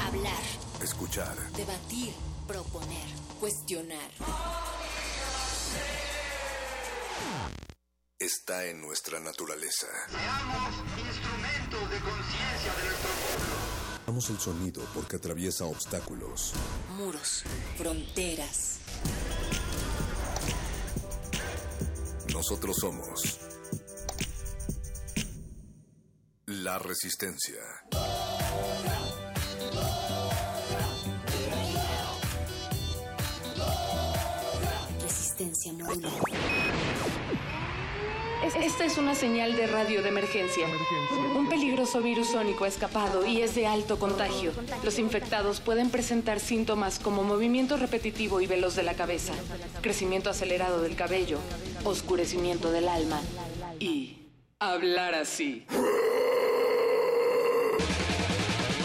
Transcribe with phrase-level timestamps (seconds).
[0.00, 0.42] Hablar.
[0.82, 1.36] Escuchar.
[1.52, 2.14] Debatir.
[2.46, 3.08] Proponer.
[3.40, 4.10] Cuestionar.
[8.18, 9.86] Está en nuestra naturaleza.
[10.10, 13.58] Seamos instrumentos de conciencia de nuestro pueblo.
[14.06, 16.54] Damos el sonido porque atraviesa obstáculos.
[16.96, 17.44] Muros.
[17.76, 18.78] Fronteras.
[22.32, 23.38] Nosotros somos
[26.46, 27.60] la resistencia.
[38.60, 40.66] Esta es una señal de radio de emergencia.
[41.34, 44.52] Un peligroso virus sónico ha escapado y es de alto contagio.
[44.82, 49.32] Los infectados pueden presentar síntomas como movimiento repetitivo y veloz de la cabeza,
[49.80, 51.38] crecimiento acelerado del cabello,
[51.84, 53.20] oscurecimiento del alma
[53.78, 54.18] y
[54.58, 55.64] hablar así.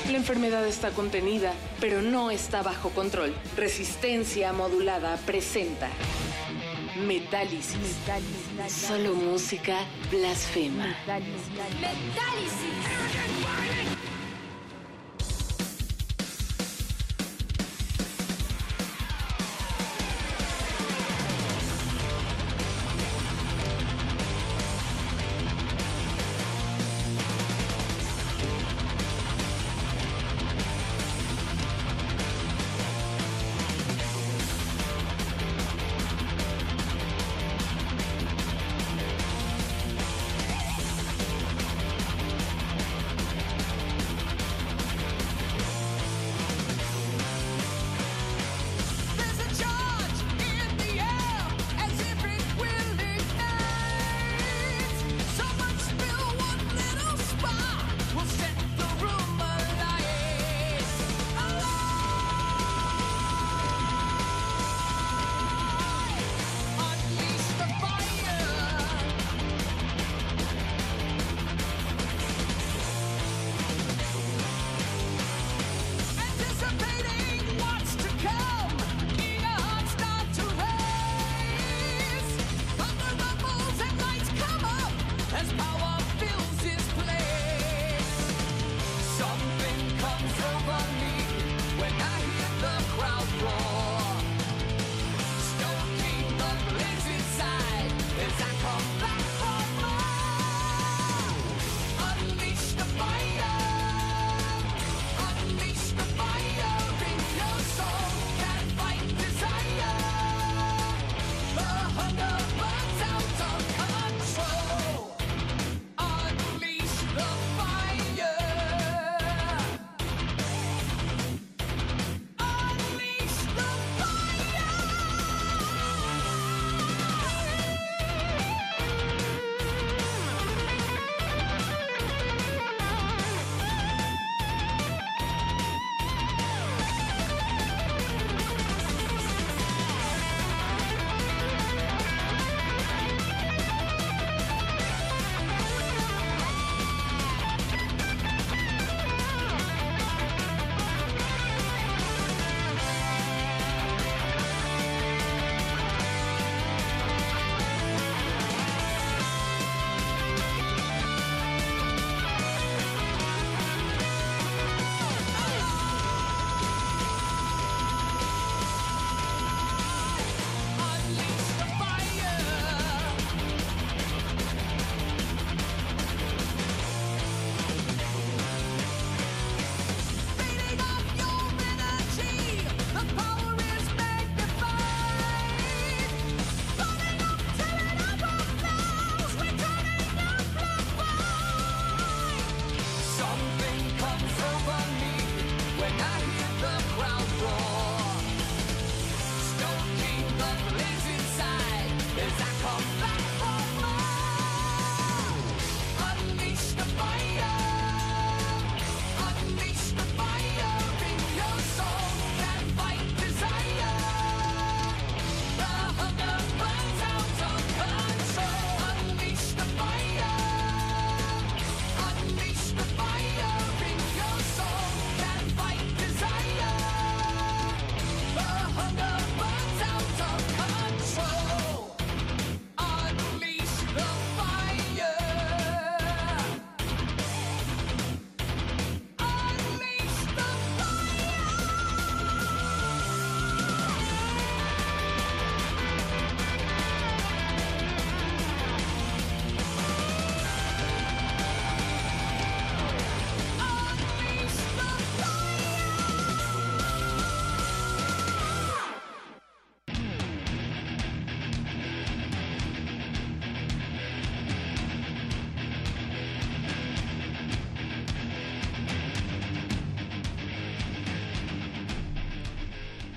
[0.09, 3.33] La enfermedad está contenida, pero no está bajo control.
[3.57, 5.89] Resistencia modulada presenta
[6.95, 7.97] Metálisis.
[8.69, 9.77] Solo música
[10.11, 10.95] blasfema.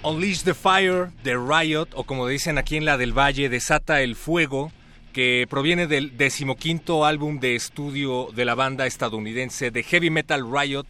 [0.06, 4.14] Unleash the Fire de Riot, o como dicen aquí en la del Valle, Desata el
[4.14, 4.70] Fuego,
[5.12, 10.87] que proviene del decimoquinto álbum de estudio de la banda estadounidense de heavy metal Riot,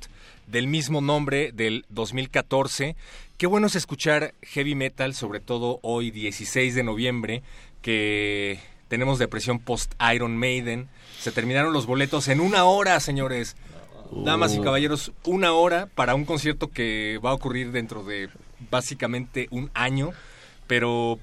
[0.47, 2.95] del mismo nombre del 2014.
[3.39, 7.43] Qué bueno es escuchar heavy metal, sobre todo hoy 16 de noviembre,
[7.81, 10.91] que tenemos depresión post Iron Maiden.
[11.19, 13.57] Se terminaron los boletos en una hora, señores.
[14.13, 18.29] Damas y caballeros, una hora para un concierto que va a ocurrir dentro de
[18.71, 20.11] básicamente un año,
[20.67, 21.19] pero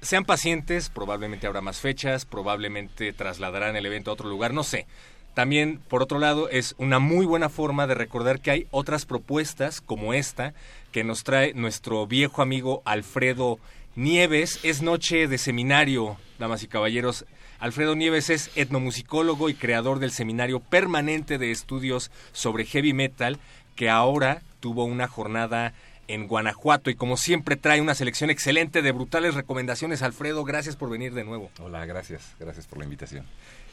[0.00, 4.86] sean pacientes, probablemente habrá más fechas, probablemente trasladarán el evento a otro lugar, no sé.
[5.34, 9.80] También, por otro lado, es una muy buena forma de recordar que hay otras propuestas
[9.80, 10.54] como esta
[10.92, 13.58] que nos trae nuestro viejo amigo Alfredo
[13.96, 14.60] Nieves.
[14.62, 17.24] Es noche de seminario, damas y caballeros.
[17.58, 23.40] Alfredo Nieves es etnomusicólogo y creador del seminario permanente de estudios sobre heavy metal,
[23.74, 25.74] que ahora tuvo una jornada
[26.08, 30.02] en Guanajuato y como siempre trae una selección excelente de brutales recomendaciones.
[30.02, 31.50] Alfredo, gracias por venir de nuevo.
[31.58, 33.26] Hola, gracias, gracias por la invitación.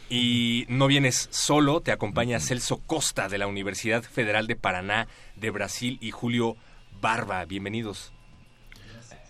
[0.09, 5.51] Y no vienes solo, te acompaña Celso Costa de la Universidad Federal de Paraná de
[5.51, 6.57] Brasil y Julio
[6.99, 7.45] Barba.
[7.45, 8.11] Bienvenidos.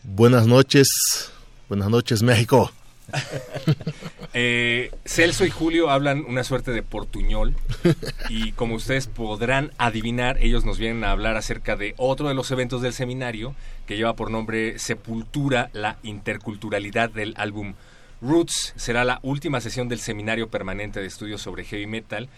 [0.04, 1.32] Buenas noches,
[1.70, 2.72] buenas noches México.
[4.34, 7.54] Eh, Celso y Julio hablan una suerte de portuñol
[8.30, 12.50] y como ustedes podrán adivinar, ellos nos vienen a hablar acerca de otro de los
[12.50, 13.54] eventos del seminario
[13.86, 17.74] que lleva por nombre Sepultura, la interculturalidad del álbum
[18.22, 18.74] Roots.
[18.78, 22.30] Será la última sesión del seminario permanente de estudios sobre heavy metal,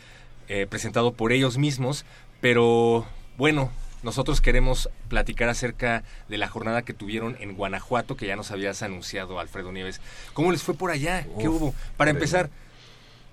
[0.48, 2.06] eh, presentado por ellos mismos,
[2.42, 3.06] pero
[3.38, 3.72] bueno,
[4.04, 8.84] nosotros queremos platicar acerca de la jornada que tuvieron en Guanajuato, que ya nos habías
[8.84, 10.02] anunciado, Alfredo Nieves.
[10.34, 11.26] ¿Cómo les fue por allá?
[11.40, 11.74] ¿Qué hubo?
[11.98, 12.50] Para empezar,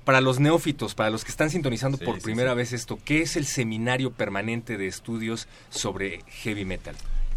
[0.05, 2.56] para los neófitos, para los que están sintonizando Sí, por sí, primera sí.
[2.56, 6.94] vez esto, ¿qué es el Seminario Permanente de Estudios sobre Heavy Metal?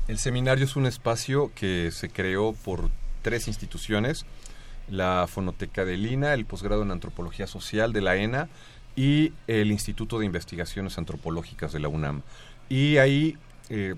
[0.08, 2.90] El seminario es un espacio que se creó por
[3.22, 4.26] tres instituciones,
[4.90, 8.50] la Fonoteca de Lina, el posgrado en Antropología Social de la ENA
[8.96, 12.22] y el Instituto de Investigaciones Antropológicas de la UNAM.
[12.70, 13.38] Y ahí
[13.70, 13.96] eh,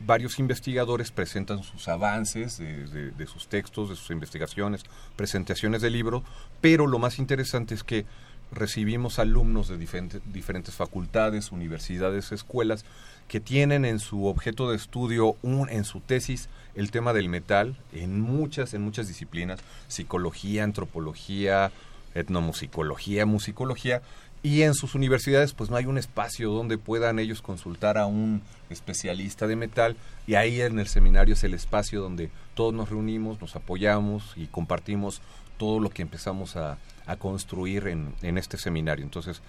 [0.00, 4.82] varios investigadores presentan sus avances de, sus textos, de sus investigaciones,
[5.16, 6.22] presentaciones de libro,
[6.60, 8.06] pero lo más interesante es que
[8.52, 12.84] recibimos alumnos de diferente- diferentes facultades, universidades, escuelas,
[13.28, 17.76] que tienen en su objeto de estudio, un- en su tesis, el tema del metal
[17.92, 21.70] en muchas, en muchas disciplinas, psicología, antropología,
[22.14, 24.02] etnomusicología, musicología,
[24.42, 28.42] y en sus universidades pues no hay un espacio donde puedan ellos consultar a un
[28.70, 33.40] especialista de metal y ahí en el seminario es el espacio donde todos nos reunimos,
[33.40, 35.20] nos apoyamos y compartimos
[35.58, 36.78] todo lo que empezamos a,
[37.18, 39.04] construir en, este seminario.
[39.04, 39.42] Entonces,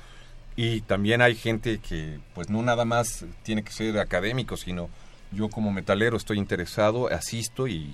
[0.55, 4.89] y también hay gente que pues no nada más tiene que ser académico, sino
[5.31, 7.93] yo como metalero estoy interesado, asisto y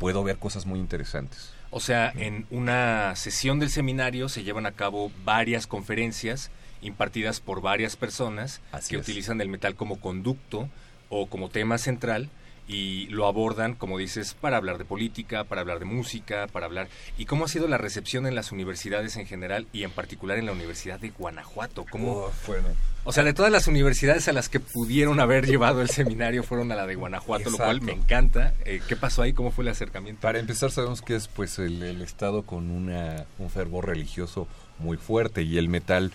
[0.00, 1.52] puedo ver cosas muy interesantes.
[1.70, 6.50] O sea, en una sesión del seminario se llevan a cabo varias conferencias
[6.82, 9.02] impartidas por varias personas Así que es.
[9.02, 10.68] utilizan el metal como conducto
[11.08, 12.28] o como tema central
[12.70, 16.88] y lo abordan, como dices, para hablar de política, para hablar de música, para hablar...
[17.18, 20.46] ¿Y cómo ha sido la recepción en las universidades en general y en particular en
[20.46, 21.84] la Universidad de Guanajuato?
[21.90, 22.68] ¿Cómo, bueno.
[23.02, 26.70] O sea, de todas las universidades a las que pudieron haber llevado el seminario fueron
[26.70, 28.54] a la de Guanajuato, lo cual me encanta.
[28.64, 29.32] Eh, ¿Qué pasó ahí?
[29.32, 30.20] ¿Cómo fue el acercamiento?
[30.20, 34.46] Para empezar sabemos que es pues el, el estado con una, un fervor religioso
[34.78, 36.12] muy fuerte y el metal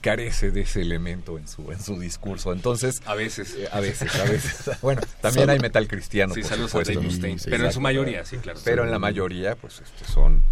[0.00, 2.52] carece de ese elemento en su en su discurso.
[2.52, 3.54] Entonces, A veces.
[3.58, 4.70] eh, a veces, a veces.
[4.82, 7.00] Bueno, también hay metal cristiano, Sí, por saludos a supuesto.
[7.00, 8.60] Sí, Mustaine, sí, pero en su mayoría, sí, claro.
[8.64, 10.42] Pero en la mayoría, pues este, son,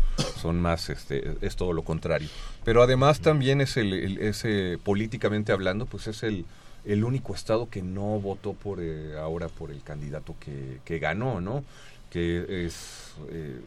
[0.40, 2.28] son más, este, es todo lo contrario.
[2.64, 6.44] Pero además también es el, el- ese, políticamente hablando, pues es el,
[6.84, 11.40] el único estado que no votó por eh, ahora por el candidato que, que ganó,
[11.40, 11.64] ¿no?
[12.10, 13.60] Que es eh,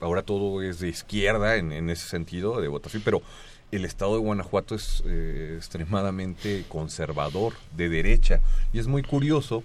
[0.00, 3.22] ahora todo es de izquierda en, en ese sentido de votación, pero
[3.70, 8.40] el estado de Guanajuato es eh, extremadamente conservador, de derecha,
[8.72, 9.62] y es muy curioso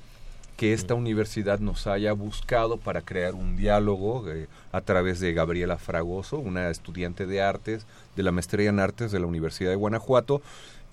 [0.57, 5.77] que esta universidad nos haya buscado para crear un diálogo eh, a través de Gabriela
[5.77, 10.41] Fragoso, una estudiante de artes, de la maestría en artes de la Universidad de Guanajuato,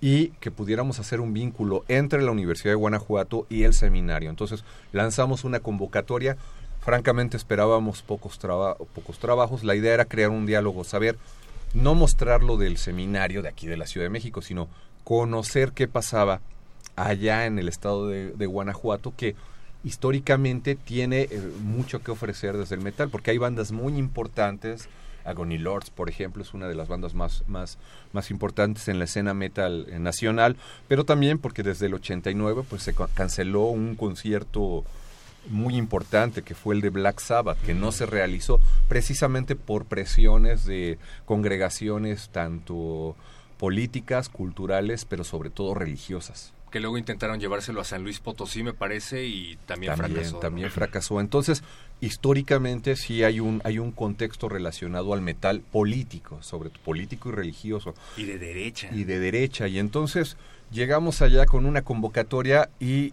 [0.01, 4.31] y que pudiéramos hacer un vínculo entre la Universidad de Guanajuato y el seminario.
[4.31, 6.39] Entonces lanzamos una convocatoria,
[6.81, 8.39] francamente esperábamos pocos,
[8.95, 11.19] pocos trabajos, la idea era crear un diálogo, saber,
[11.75, 14.69] no mostrar lo del seminario de aquí de la Ciudad de México, sino
[15.05, 16.41] conocer qué pasaba
[16.97, 19.35] allá en el estado de, Guanajuato, que
[19.85, 24.89] históricamente tiene eh, mucho que ofrecer desde el metal, porque hay bandas muy importantes.
[25.25, 27.79] Agony Lords, por ejemplo, es una de las bandas más, más,
[28.13, 30.57] más importantes en la escena metal eh, nacional,
[30.89, 34.85] pero también porque desde el 89 pues, se ca- canceló un concierto
[35.49, 40.65] muy importante que fue el de Black Sabbath, que no se realizó precisamente por presiones
[40.65, 43.17] de congregaciones tanto
[43.59, 46.55] políticas, culturales, pero sobre todo religiosas.
[46.71, 50.39] Que luego intentaron llevárselo a San Luis Potosí, me parece, y también, también fracasó.
[50.39, 51.21] También fracasó.
[51.21, 51.63] Entonces,
[52.01, 57.33] históricamente sí hay un, hay un contexto relacionado al metal político, sobre todo político y
[57.33, 57.95] religioso.
[58.17, 58.89] Y de derecha.
[58.93, 59.69] Y de derecha.
[59.69, 60.37] Y entonces
[60.71, 63.13] llegamos allá con una convocatoria y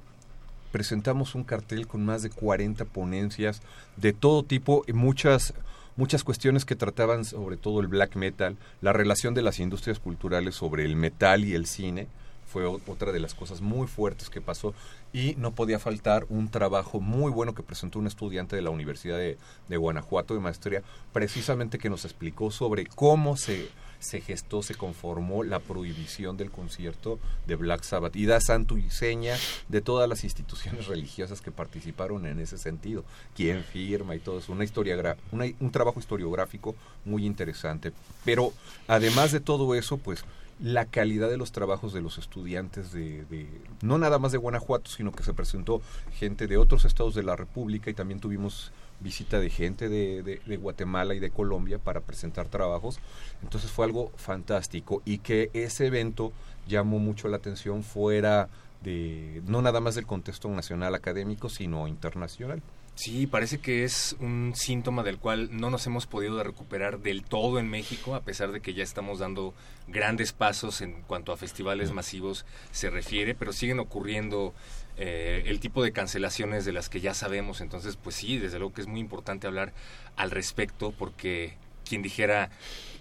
[0.77, 3.63] presentamos un cartel con más de 40 ponencias
[3.95, 5.55] de todo tipo y muchas
[5.95, 10.53] muchas cuestiones que trataban sobre todo el black metal, la relación de las industrias culturales
[10.53, 12.07] sobre el metal y el cine,
[12.45, 14.75] fue otra de las cosas muy fuertes que pasó.
[15.13, 19.17] Y no podía faltar un trabajo muy bueno que presentó un estudiante de la Universidad
[19.17, 23.67] de, de Guanajuato de maestría, precisamente que nos explicó sobre cómo se
[23.99, 28.89] se gestó, se conformó la prohibición del concierto de Black Sabbath y da santo y
[28.89, 29.35] seña
[29.67, 33.03] de todas las instituciones religiosas que participaron en ese sentido,
[33.35, 36.75] quién firma y todo eso, una historia, un trabajo historiográfico
[37.05, 37.93] muy interesante.
[38.25, 38.53] Pero
[38.87, 40.23] además de todo eso, pues
[40.59, 43.47] la calidad de los trabajos de los estudiantes de, de,
[43.81, 45.81] no nada más de Guanajuato, sino que se presentó
[46.13, 50.57] gente de otros estados de la República y también tuvimos visita de gente de, de,
[50.57, 52.99] Guatemala y de Colombia para presentar trabajos.
[53.43, 56.31] Entonces fue algo fantástico y que ese evento
[56.67, 58.49] llamó mucho la atención fuera
[58.83, 62.61] de, no nada más del contexto nacional académico, sino internacional.
[62.95, 67.59] Sí, parece que es un síntoma del cual no nos hemos podido recuperar del todo
[67.59, 69.53] en México, a pesar de que ya estamos dando
[69.87, 74.55] grandes pasos en cuanto a festivales masivos se refiere, pero siguen ocurriendo
[74.97, 77.61] eh, el tipo de cancelaciones de las que ya sabemos.
[77.61, 79.73] Entonces, pues sí, desde luego que es muy importante hablar
[80.15, 81.53] al respecto, porque
[81.87, 82.49] quien dijera,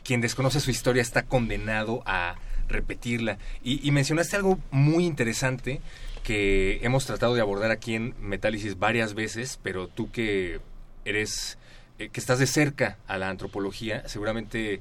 [0.05, 2.37] quien desconoce su historia está condenado a
[2.69, 3.38] repetirla.
[3.62, 5.81] Y, mencionaste algo muy interesante
[6.23, 10.61] que hemos tratado de abordar aquí en Metálisis varias veces, pero tú que
[11.05, 11.57] eres,
[11.99, 14.81] eh, que estás de cerca a la antropología, seguramente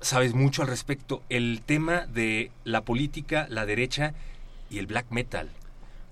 [0.00, 1.22] sabes mucho al respecto.
[1.28, 4.14] El tema de la política, la derecha
[4.70, 5.50] y el black metal.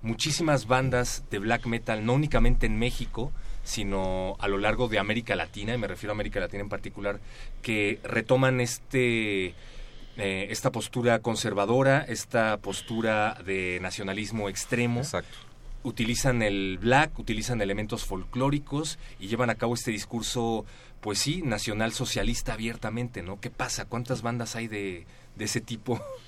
[0.07, 3.33] Muchísimas bandas de black metal, no únicamente en México,
[3.65, 7.19] sino a lo largo de América Latina, y me refiero a América Latina en particular,
[7.61, 9.53] que retoman este
[10.15, 15.01] eh, esta postura conservadora, esta postura de nacionalismo extremo.
[15.83, 20.65] Utilizan el black, utilizan elementos folclóricos y llevan a cabo este discurso,
[21.01, 23.41] pues sí, nacional socialista abiertamente, ¿no?
[23.41, 23.85] ¿Qué pasa?
[23.85, 25.05] ¿Cuántas bandas hay de,
[25.37, 26.01] ese tipo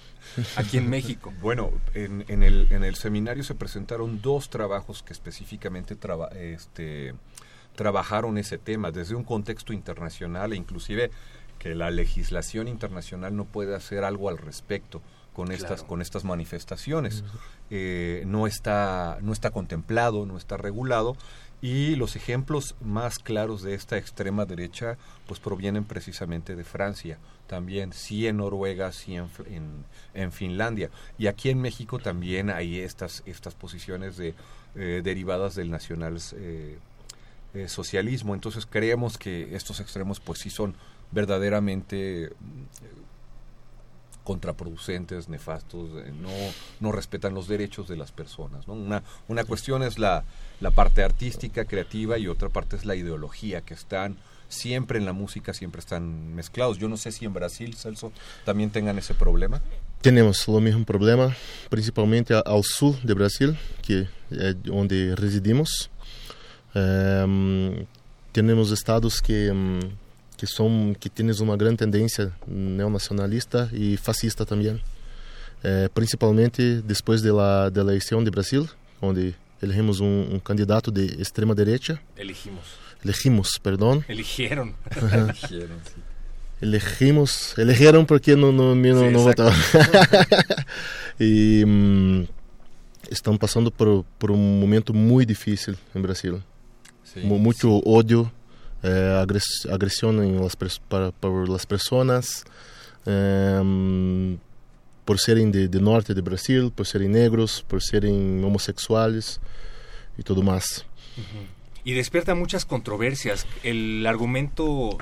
[0.56, 1.34] aquí en México?
[1.42, 5.98] Bueno, en, el, en el seminario se presentaron dos trabajos que específicamente
[6.40, 7.14] este,
[7.76, 11.12] trabajaron ese tema desde un contexto internacional e inclusive
[11.60, 15.02] que la legislación internacional no puede hacer algo al respecto
[15.34, 17.24] con estas con estas manifestaciones.
[17.70, 21.16] Eh, no está no está contemplado no está regulado
[21.62, 27.94] y los ejemplos más claros de esta extrema derecha pues provienen precisamente de Francia también
[27.94, 29.28] sí en Noruega sí en,
[30.14, 34.34] en, Finlandia y aquí en México también hay estas estas posiciones de
[34.76, 36.18] eh, derivadas del nacional
[37.56, 38.36] eh, socialismo.
[38.36, 40.76] Entonces creemos que estos extremos pues sí son
[41.12, 42.32] verdaderamente
[44.30, 46.30] contraproducentes, nefastos, eh, no,
[46.80, 48.68] no respetan los derechos de las personas.
[48.68, 50.24] Una, una cuestión es la,
[50.62, 54.18] la parte artística, creativa, y otra parte es la ideología, que están
[54.48, 56.78] siempre en la música, siempre están mezclados.
[56.78, 58.12] Yo no sé si en Brasil, Celso,
[58.46, 59.64] también tengan ese problema.
[60.02, 61.36] Tenemos lo mismo problema,
[61.72, 65.90] principalmente al sur de Brasil, que es donde residimos.
[66.76, 67.84] Um,
[68.32, 69.80] tenemos estados que um,
[70.40, 74.82] que son que tienes uma grande tendência neonacionalista e fascista também,
[75.62, 78.66] eh, principalmente depois da de eleição de Brasil,
[79.02, 82.00] onde elegimos um, um, candidato de extrema direita.
[82.16, 82.64] Elegimos.
[83.04, 84.02] Elegimos, perdão.
[85.50, 85.68] Sí.
[86.62, 89.54] Elegimos, elegieron porque no, no, sí, no votaron.
[91.20, 92.28] e hum,
[93.10, 96.42] estão passando por, por um momento muito difícil em Brasil.
[97.04, 97.84] Sí, muito sí.
[97.86, 98.30] ódio
[98.84, 99.26] eh,
[99.72, 102.46] agresión en las, por las personas,
[103.06, 104.38] eh,
[105.06, 109.40] por serem de, norte de Brasil, por serem negros, por serem homosexuales
[110.18, 110.86] y todo más.
[111.84, 113.48] Y despierta muchas controversias.
[113.64, 114.98] El argumento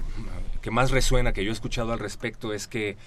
[0.62, 2.98] que más resuena, que yo he escuchado al respecto, es que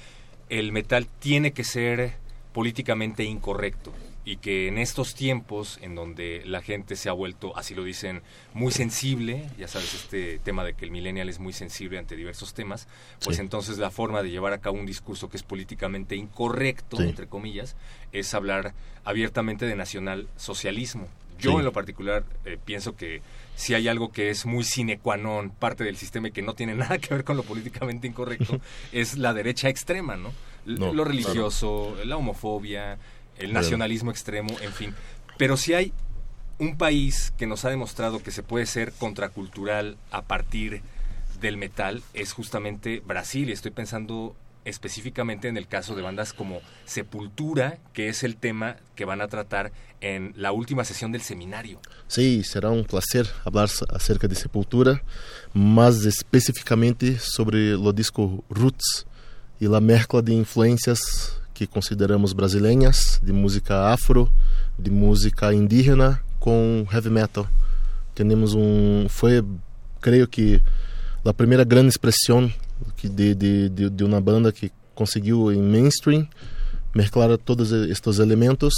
[0.48, 2.14] el metal tiene que ser
[2.52, 3.92] políticamente incorrecto
[4.30, 8.22] y que en estos tiempos en donde la gente se ha vuelto, así lo dicen,
[8.54, 12.54] muy sensible, ya sabes, este tema de que el millennial es muy sensible ante diversos
[12.54, 12.86] temas,
[13.24, 13.42] pues sí.
[13.42, 17.02] entonces la forma de llevar a cabo un discurso que es políticamente incorrecto, sí.
[17.02, 17.74] entre comillas,
[18.12, 18.72] es hablar
[19.04, 21.08] abiertamente de nacional socialismo,
[21.40, 21.56] Yo Sí.
[21.56, 23.22] en lo particular eh, pienso que
[23.56, 26.52] si hay algo que es muy sine qua non, parte del sistema y que no
[26.54, 28.60] tiene nada que ver con lo políticamente incorrecto,
[28.92, 30.28] es la derecha extrema, ¿no?
[30.66, 31.04] L- No, lo claro.
[31.10, 32.98] religioso, la homofobia,
[33.40, 34.94] el nacionalismo extremo, en fin.
[35.36, 35.92] Pero si hay
[36.58, 40.82] un país que nos ha demostrado que se puede ser contracultural a partir
[41.40, 46.60] del metal es justamente Brasil y estoy pensando específicamente en el caso de bandas como
[46.84, 51.80] Sepultura, que es el tema que van a tratar en la última sesión del seminario.
[52.08, 55.02] Sí, será un placer hablar acerca de Sepultura,
[55.54, 59.06] más específicamente sobre lo disco Roots
[59.58, 64.30] y la mezcla de influencias que consideramos brasileñas, de música afro,
[64.78, 67.44] de música indígena con heavy metal.
[68.14, 69.44] Tenemos un fue
[70.00, 70.62] creo que
[71.22, 72.50] la primera gran expresión
[72.96, 76.26] que de, de, de, de una banda que conseguiu em mainstream
[76.94, 78.72] mezclar todos estes elementos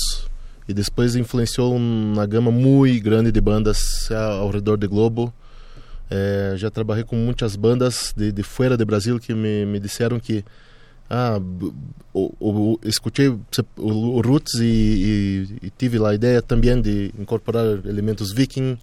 [0.66, 5.32] e depois influenciou uma gama muito grande de bandas ao redor do globo.
[6.10, 10.18] Eh, já trabalhei com muitas bandas de, de fora do Brasil que me, me disseram
[10.18, 10.44] que
[11.12, 11.38] ah,
[12.14, 18.32] o, o, escutei o, Roots e, e, e tive a ideia também de incorporar elementos
[18.32, 18.78] viking,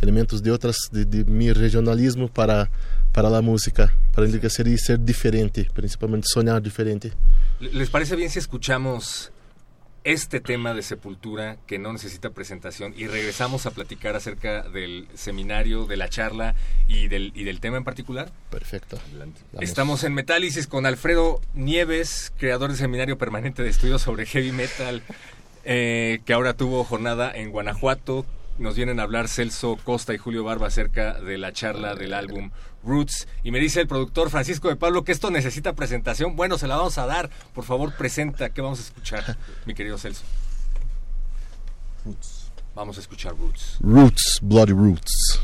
[0.00, 2.68] elementos de outras de, de meu regionalismo para
[3.12, 7.12] para a música, para enriquecer e ser diferente, principalmente sonhar diferente.
[7.60, 9.30] ¿Les parece bien si escuchamos
[10.04, 15.86] este tema de Sepultura que no necesita presentación y regresamos a platicar acerca del seminario,
[15.86, 16.54] de la charla
[16.88, 18.30] y del, y del tema en particular?
[18.50, 18.98] Perfecto.
[19.60, 25.02] Estamos en Metálisis con Alfredo Nieves, creador del Seminario Permanente de Estudios sobre Heavy Metal,
[25.64, 28.26] eh, que ahora tuvo jornada en Guanajuato.
[28.58, 32.50] Nos vienen a hablar Celso Costa y Julio Barba acerca de la charla del álbum
[32.84, 33.26] Roots.
[33.42, 36.36] Y me dice el productor Francisco de Pablo que esto necesita presentación.
[36.36, 37.30] Bueno, se la vamos a dar.
[37.54, 38.50] Por favor, presenta.
[38.50, 40.22] ¿Qué vamos a escuchar, mi querido Celso?
[42.74, 43.78] Vamos a escuchar Roots.
[43.80, 45.40] Roots, Bloody Roots.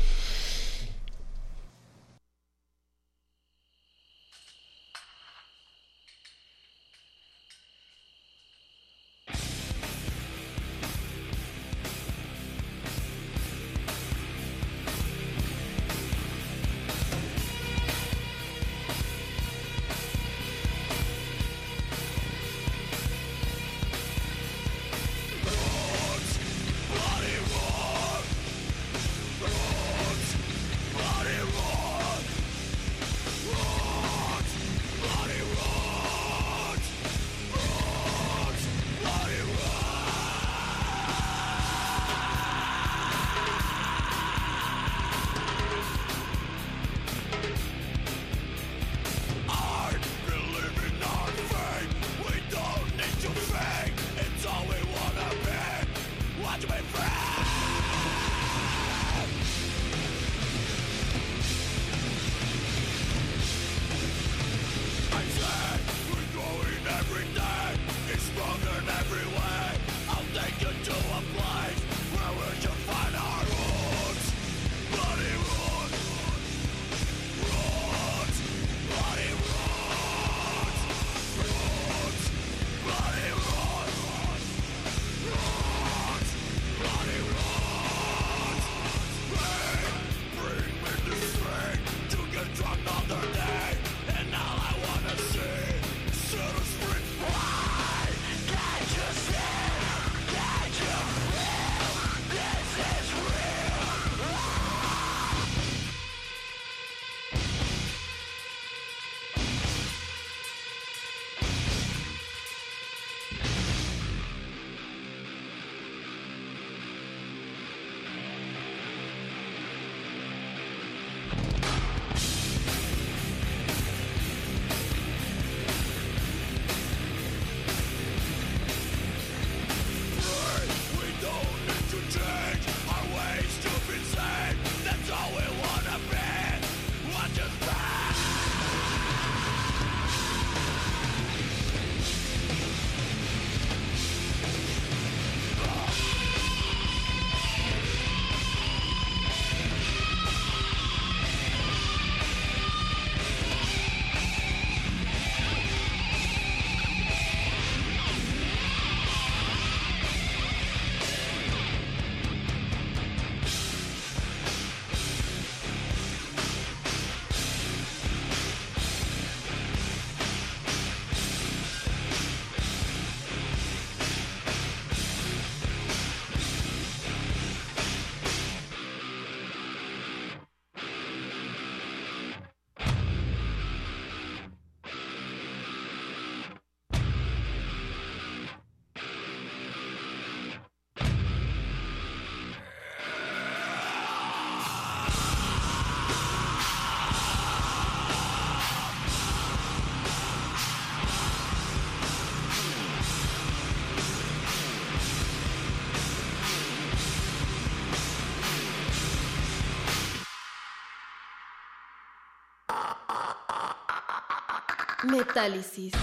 [215.09, 215.93] Metálisis.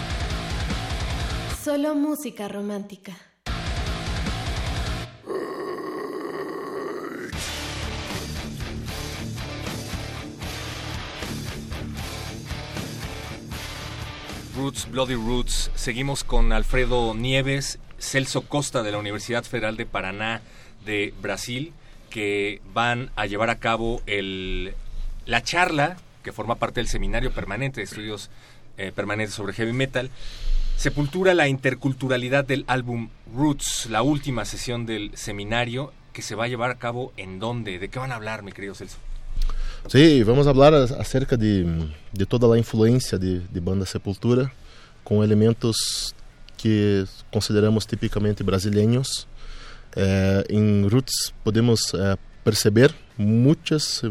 [1.63, 3.13] Solo música romántica.
[14.57, 15.71] Roots, Bloody Roots.
[15.77, 20.41] Seguimos con Alfredo Nieves, Celso Costa de la Universidad Federal de Paraná
[20.85, 21.73] de Brasil,
[22.11, 24.75] que van a llevar a cabo el,
[25.27, 28.31] la charla que forma parte del Seminario Permanente de Estudios
[28.79, 30.11] eh, Permanentes sobre Heavy Metal.
[30.77, 36.49] Sepultura la interculturalidad del álbum Roots, la última sesión del seminario que se va a
[36.49, 38.99] llevar a cabo en dónde, de qué van a hablar, mi querido Celso.
[39.87, 44.53] Sí, vamos a hablar acerca de, de toda la influencia de, de banda Sepultura
[45.05, 46.15] con elementos
[46.57, 49.29] que consideramos tipicamente brasileños.
[49.95, 54.03] Eh, en Roots podemos eh, perceber muchas,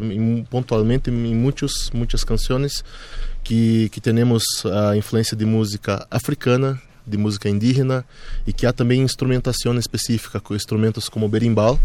[0.50, 2.84] pontualmente en muchos, muchas canciones
[3.42, 8.04] que, que temos a influência de música africana, de música indígena
[8.46, 11.78] e que há também instrumentação específica com instrumentos como berimbau.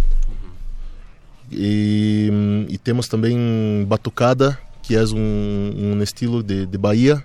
[1.52, 2.32] E,
[2.70, 7.22] e, temos também batucada, que é um, um estilo de, de Bahia,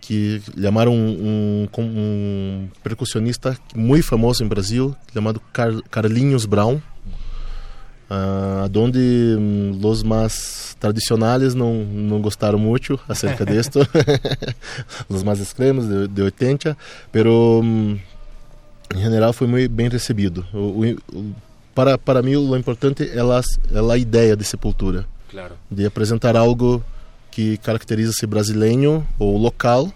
[0.00, 6.80] que chamaram um, um, um percussionista muito famoso em Brasil, chamado Car Carlinhos Brown
[8.10, 13.80] uh, donde um, os mais tradicionais não não gostaram muito acerca disto,
[15.08, 16.76] os mais extremos de, de 80,
[17.12, 17.98] pero um,
[18.94, 20.46] em geral foi muito bem recebido.
[20.52, 21.34] O, o,
[21.74, 23.40] para para mim o importante é a,
[23.72, 25.54] é a ideia de Sepultura, claro.
[25.70, 26.82] de apresentar algo
[27.30, 29.92] que caracteriza-se brasileiro ou local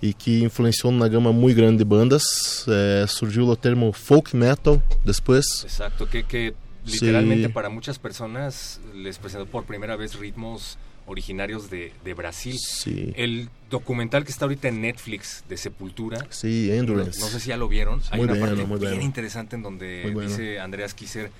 [0.00, 2.22] e que influenciou na gama muito grande de bandas.
[2.68, 5.64] É, surgiu o termo folk metal depois.
[5.64, 6.54] Exato, que, que
[6.86, 7.52] literalmente sí.
[7.52, 12.58] para muchas personas les presentó por primera vez ritmos originarios de, de Brasil.
[12.58, 13.12] Sí.
[13.16, 16.26] El documental que está ahorita en Netflix de Sepultura.
[16.30, 17.20] Sí, Endurance.
[17.20, 18.00] No, no sé si ya lo vieron.
[18.10, 19.04] Hay muy una bueno, parte muy bien bueno.
[19.04, 20.28] interesante en donde bueno.
[20.28, 21.30] dice Andreas Kisser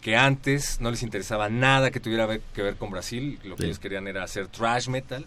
[0.00, 3.40] que antes no les interesaba nada que tuviera que ver con Brasil.
[3.44, 3.66] Lo que Sí.
[3.66, 5.26] ellos querían era hacer thrash metal.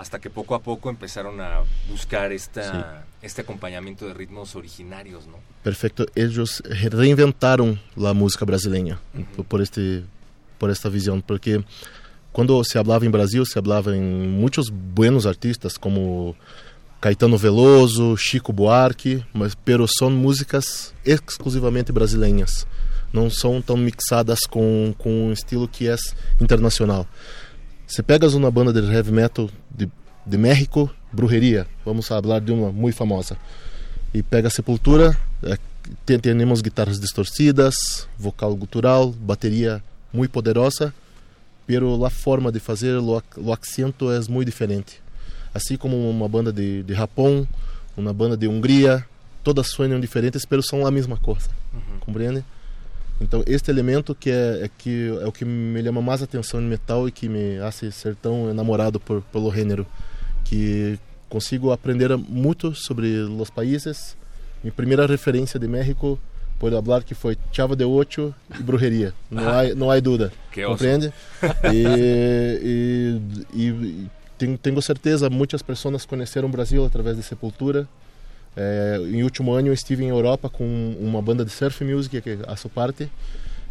[0.00, 5.36] Hasta que poco a poco empezaron a buscar esta, este acompañamiento de ritmos originarios, ¿no?
[5.62, 6.06] Perfeito.
[6.14, 8.98] Eles reinventaram a música brasileira
[9.36, 10.02] por- por este
[10.58, 11.62] por esta visão, porque
[12.32, 16.34] quando se falava em Brasil, se falava em muitos buenos artistas como
[17.00, 22.66] Caetano Veloso, Chico Buarque, mas pero são músicas exclusivamente brasileiras.
[23.12, 25.96] Não são tão mixadas com com um estilo que é
[26.40, 27.06] internacional.
[27.90, 29.90] Se pegas uma banda de heavy metal de,
[30.24, 33.36] de México, Brujeria, vamos falar de uma muito famosa,
[34.14, 35.58] e pega Sepultura, é,
[36.06, 37.74] te- temos guitarras distorcidas,
[38.16, 40.94] vocal gutural, bateria muito poderosa,
[41.66, 45.00] pero a forma de fazer, o, ac- o acento é muito diferente.
[45.52, 47.46] Assim como uma banda de, de Japão,
[47.96, 49.04] uma banda de Hungria,
[49.42, 51.48] todas sonham diferentes, pero são a mesma coisa,
[52.00, 52.44] compreende?
[53.20, 56.68] Então este elemento que é, é que é o que me chama mais atenção no
[56.68, 59.86] metal e que me hace ser tão enamorado por pelo gênero,
[60.44, 64.16] que consigo aprender muito sobre os países.
[64.62, 66.18] Minha primeira referência de México
[66.58, 69.14] pode falar que foi Chava de Ocho e Brujeria.
[69.30, 70.32] Não há não há dúvida.
[70.50, 71.12] Que compreende?
[71.72, 73.20] E,
[73.54, 77.86] e, e tenho, tenho certeza muitas pessoas conheceram o Brasil através de Sepultura.
[78.56, 82.36] É, em último ano eu estive em Europa com uma banda de surf music que
[82.38, 83.08] faço parte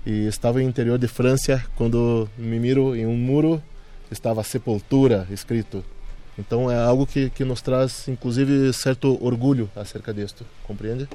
[0.05, 3.61] e estava no interior de França quando me miro em um muro
[4.09, 5.83] estava Sepultura escrito.
[6.37, 11.07] Então é algo que, que nos traz inclusive certo orgulho acerca disto, compreende?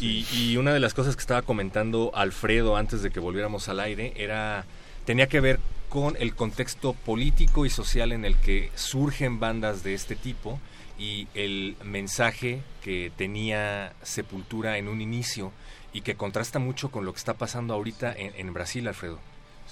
[0.00, 3.80] Y, y una de las cosas que estaba comentando Alfredo antes de que volviéramos al
[3.80, 4.64] aire era
[5.04, 9.92] tenía que ver con el contexto político y social en el que surgen bandas de
[9.92, 10.58] este tipo
[11.00, 15.50] y el mensaje que tenía Sepultura en un inicio
[15.94, 19.18] y que contrasta mucho con lo que está pasando ahorita en, en Brasil, Alfredo.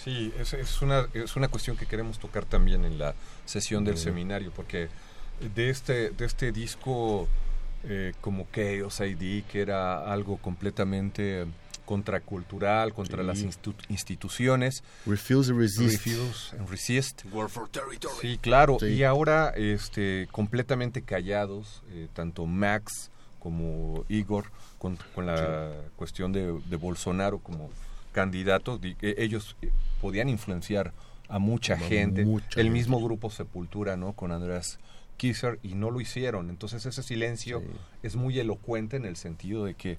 [0.03, 3.15] Sí, es, es, una, es una cuestión que queremos tocar también en la
[3.45, 4.89] sesión del seminario, porque
[5.55, 7.29] de este, de este disco
[7.85, 11.47] eh, como Chaos ID, que era algo completamente
[11.89, 13.27] contracultural, contra Sí.
[13.27, 16.05] las institu- instituciones, Refuse and resist.
[16.07, 17.25] Refuse and Resist.
[17.33, 18.15] War for Territory.
[18.21, 18.77] Sí, claro.
[18.79, 18.87] Sí.
[18.89, 24.47] Y ahora, este, completamente callados, eh, tanto Max como Igor,
[24.79, 27.71] con, con la cuestión de, de Bolsonaro como
[28.13, 29.71] candidato, di- eh, ellos eh,
[30.01, 30.93] podían influenciar
[31.29, 32.25] a mucha A gente.
[32.25, 32.71] mucha El gente.
[32.71, 34.13] mismo grupo Sepultura, ¿no?
[34.13, 34.79] Con Andreas
[35.17, 36.49] Kisser, y no lo hicieron.
[36.51, 37.67] Entonces ese silencio Sí.
[38.03, 39.99] es muy elocuente en el sentido de que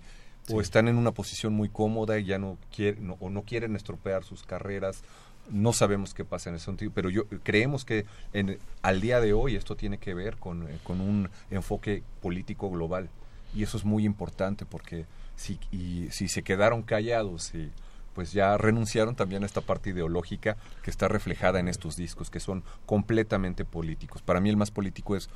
[0.52, 4.24] o están en una posición muy cómoda y ya no quieren o no quieren estropear
[4.24, 5.04] sus carreras
[5.52, 9.34] no sabemos qué pasa en ese sentido, pero yo creemos que en, al día de
[9.34, 13.10] hoy esto tiene que ver con, eh, con un enfoque político global
[13.56, 17.72] y eso es muy importante porque si, y, si se quedaron callados y
[18.14, 22.40] pues ya renunciaron también a esta parte ideológica que está reflejada en estos discos que
[22.40, 24.22] son completamente políticos.
[24.22, 25.30] Para mí el más político es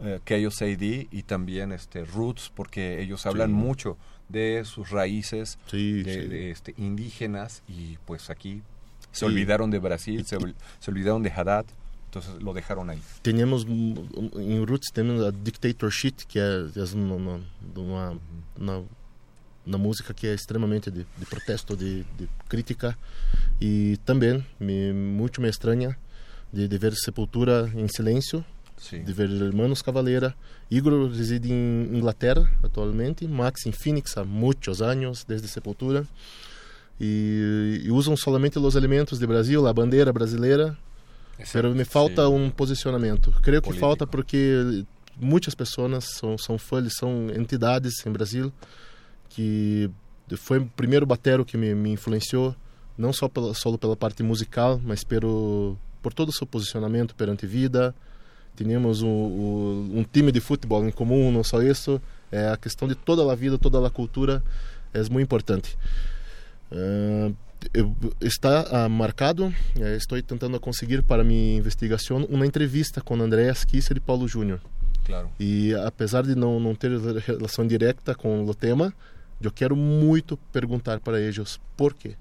[0.00, 3.54] eh, Chaos AD y también este Roots porque ellos hablan Sí.
[3.54, 3.96] mucho
[4.28, 6.28] de sus raíces Sí, de, sí.
[6.28, 8.62] de, este, indígenas y pues aquí
[9.10, 10.36] se olvidaron de Brasil, se,
[10.80, 11.64] se olvidaron de Haddad,
[12.04, 13.00] entonces lo dejaron ahí.
[13.22, 13.94] Tenemos mm,
[14.38, 16.38] em Roots temos a Dictatorship, que
[16.94, 17.40] uma,
[17.74, 18.18] uma,
[18.56, 18.84] uma,
[19.66, 22.96] uma música que é extremamente de, de protesto, de, de crítica
[23.60, 25.98] e também me, muito me estranha
[26.52, 28.44] de, de ver Sepultura em silêncio,
[28.78, 28.98] Sí.
[29.00, 30.34] de ver Hermanos Cavaleira.
[30.70, 36.06] Igor reside em Inglaterra atualmente, Max em Phoenix há muitos anos, desde Sepultura.
[37.00, 40.76] E, e usam somente os elementos de Brasil, a bandeira brasileira,
[41.52, 42.28] Pero me falta Sí.
[42.32, 43.30] um posicionamento.
[43.42, 43.86] Creio que Político.
[43.86, 44.84] falta porque
[45.16, 48.52] muitas pessoas são, são fãs, são entidades em Brasil
[49.28, 49.88] que
[50.36, 52.56] foi o primeiro batero que me, me influenciou,
[52.96, 57.46] não só pela, só pela parte musical, mas pelo, por todo o seu posicionamento perante
[57.46, 57.94] vida.
[58.58, 62.02] Tínhamos um, um, time de futebol em comum, não só isso.
[62.30, 64.42] É a questão de toda a vida, toda a cultura
[64.92, 65.78] é muito importante.
[66.72, 67.30] Ah,
[67.72, 73.64] eu- está ah, marcado, eh, estou tentando conseguir para minha investigação uma entrevista com Andreas
[73.64, 74.60] Kisser e Paulo Júnior.
[75.04, 75.30] Claro.
[75.38, 76.90] E apesar de não, não ter
[77.20, 78.92] relação direta com o tema,
[79.40, 82.16] eu quero muito perguntar para eles por quê.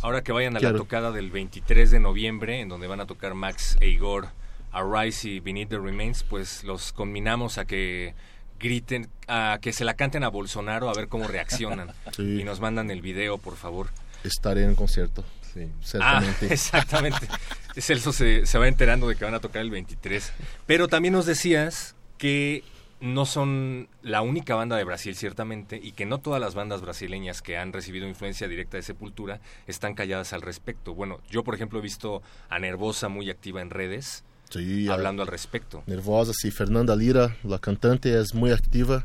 [0.00, 0.76] Ahora que vayan a Claro.
[0.76, 4.28] la tocada del 23 de noviembre, en donde van a tocar Max e Igor,
[4.72, 8.14] Arise y Beneath the Remains, pues los combinamos a que
[8.58, 11.92] griten, a que se la canten a Bolsonaro a ver cómo reaccionan.
[12.16, 12.40] Sí.
[12.40, 13.88] Y nos mandan el video, por favor.
[14.24, 15.68] Estarei em concerto, Sí.
[16.00, 16.46] Ah, certamente.
[16.52, 17.28] exactamente.
[17.76, 20.32] Celso se, se va enterando de que van a tocar el 23.
[20.66, 22.62] Pero también nos decías que
[23.00, 27.40] no son la única banda de Brasil, ciertamente, y que no todas las bandas brasileñas
[27.40, 30.94] que han recibido influencia directa de Sepultura están calladas al respecto.
[30.94, 35.28] Bueno, yo, por ejemplo, he visto a Nervosa muy activa en redes, Sí, hablando al
[35.28, 35.82] respecto.
[35.86, 36.32] nervosa.
[36.34, 39.04] Sí, Fernanda Lira, la cantante, es muy activa.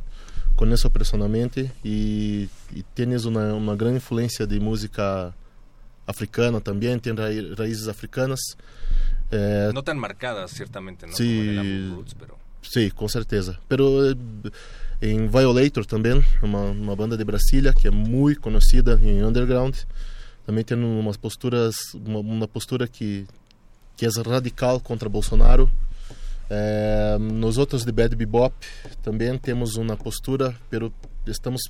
[0.55, 5.34] Conheço personalmente e, e tienes uma, uma grande influência de música
[6.08, 7.27] africana também, tem ra
[7.58, 8.39] raízes africanas.
[9.31, 11.13] Eh, No tan marcadas, ciertamente, ¿no?
[11.13, 11.25] Sí.
[11.25, 12.38] Como en el álbum Roots, pero...
[12.63, 13.60] Sim, com certeza.
[13.67, 14.15] Pero eh,
[15.01, 19.75] em Violator também, uma, uma banda de Brasília que é muito conhecida em underground,
[20.45, 23.27] também tem umas posturas, uma, uma postura que
[23.95, 25.69] que é radical contra Bolsonaro.
[26.49, 28.53] Eh, nós outros de Bad Bebop
[29.01, 30.93] também temos uma postura, pero
[31.25, 31.62] estamos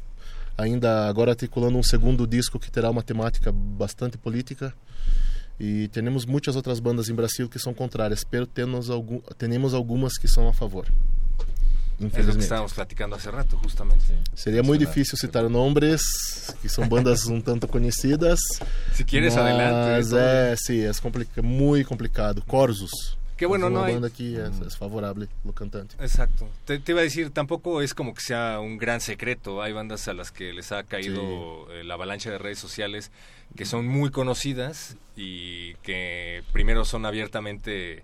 [0.57, 4.73] ainda agora articulando um segundo disco que terá uma temática bastante política.
[5.57, 10.49] E temos muitas outras bandas em Brasil que são contrárias, pero temos algumas que são
[10.49, 10.85] a favor.
[11.99, 14.05] Es lo que estábamos platicando hace rato, justamente.
[14.34, 16.01] Seria muito difícil citar nomes,
[16.62, 18.39] que são bandas um tanto conhecidas.
[18.93, 20.10] Si quieres, mas adelante.
[20.10, 20.19] todo.
[20.19, 22.43] é, sim, é complica, muito complicado.
[22.45, 23.17] Corsos.
[23.38, 23.93] Qué bueno, é no uma hay...
[23.93, 25.95] banda que é, é favorável ao cantante.
[25.99, 26.47] Exacto.
[26.65, 29.62] Te, te iba a decir, tampoco es como que sea un gran secreto.
[29.62, 33.12] Hay bandas a las que les ha caído eh, la avalancha de redes sociales
[33.55, 38.03] que son muy conocidas y que primero son abiertamente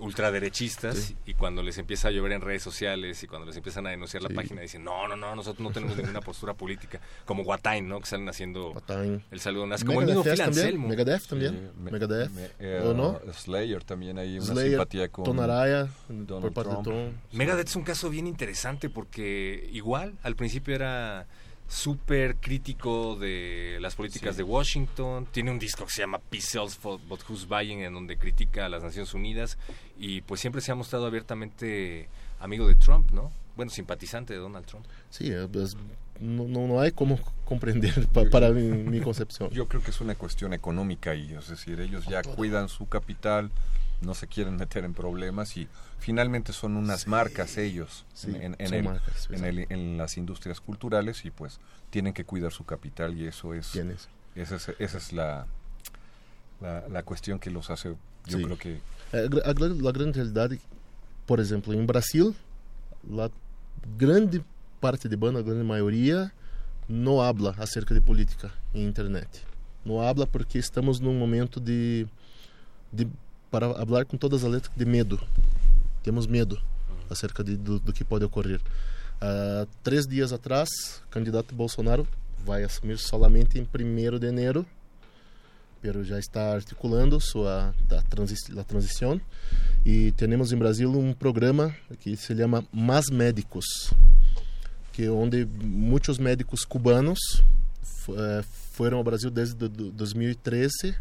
[0.00, 1.16] ultraderechistas Sí.
[1.26, 4.22] y cuando les empieza a llover en redes sociales y cuando les empiezan a denunciar
[4.22, 7.00] la página dicen no, no, no, nosotros no tenemos ninguna postura política.
[7.24, 8.00] Como Guatain, ¿no?
[8.00, 9.22] Que salen haciendo Patain.
[9.30, 9.84] el saludo nazi.
[9.84, 10.40] Como el mismo Phil.
[10.40, 10.88] Anselmo.
[10.88, 11.50] Megadeth também.
[11.50, 12.30] Sí, me- Megadeth.
[12.30, 13.18] me- eh, ou não?
[13.32, 15.88] Slayer también hay una Slayer, simpatía con Tonaraya,
[16.28, 16.86] por parte Trump.
[16.86, 17.12] de Tom.
[17.32, 21.26] Megadeth es un caso bien interesante porque igual al principio era
[21.70, 24.38] súper crítico de las políticas Sí.
[24.38, 27.94] de Washington, tiene un disco que se llama Peace Sells for But Who's Buying en
[27.94, 29.56] donde critica a las Naciones Unidas
[29.96, 32.08] y pues siempre se ha mostrado abiertamente
[32.40, 33.30] amigo de Trump, ¿no?
[33.56, 34.84] Bueno, simpatizante de Donald Trump.
[35.10, 35.46] Sim, é, é,
[36.20, 39.48] não, não há como compreender pa, para mi, mi concepção.
[39.52, 43.50] Yo creo que es una cuestión económica y es decir, ellos ya cuidan su capital,
[44.00, 48.74] no se quieren meter en problemas y finalmente son unas marcas ellos Sí, en, en
[48.74, 51.58] el- marcas, en, el- en las industrias culturales y pues
[51.90, 54.08] tienen que cuidar su capital y eso es Tienes.
[54.34, 55.46] esa es, esa es la,
[56.60, 57.88] la la cuestión que los hace
[58.26, 58.44] yo Sí.
[58.44, 58.80] creo que
[59.12, 60.60] É, a, gran- realidade,
[61.26, 62.32] por exemplo, em Brasil,
[63.18, 63.28] a
[63.98, 64.40] grande
[64.80, 66.32] parte de banda, a grande maioria,
[66.88, 69.44] não habla acerca de política em internet.
[69.84, 72.06] Não habla porque estamos num momento de,
[72.92, 73.08] de
[73.50, 75.20] para falar com todas as letras de medo.
[76.02, 76.60] Temos medo
[77.08, 78.60] acerca de, do, do que pode ocorrer.
[79.20, 80.68] Há três dias atrás,
[81.06, 82.06] o candidato Bolsonaro
[82.44, 84.66] vai assumir somente em 1 de janeiro
[85.82, 89.20] pero já está articulando sua a, transi a transição
[89.84, 93.92] e temos em Brasil um programa que se chama Mais Médicos,
[94.92, 97.18] que é onde muitos médicos cubanos
[98.10, 100.94] é, foram ao Brasil desde 2013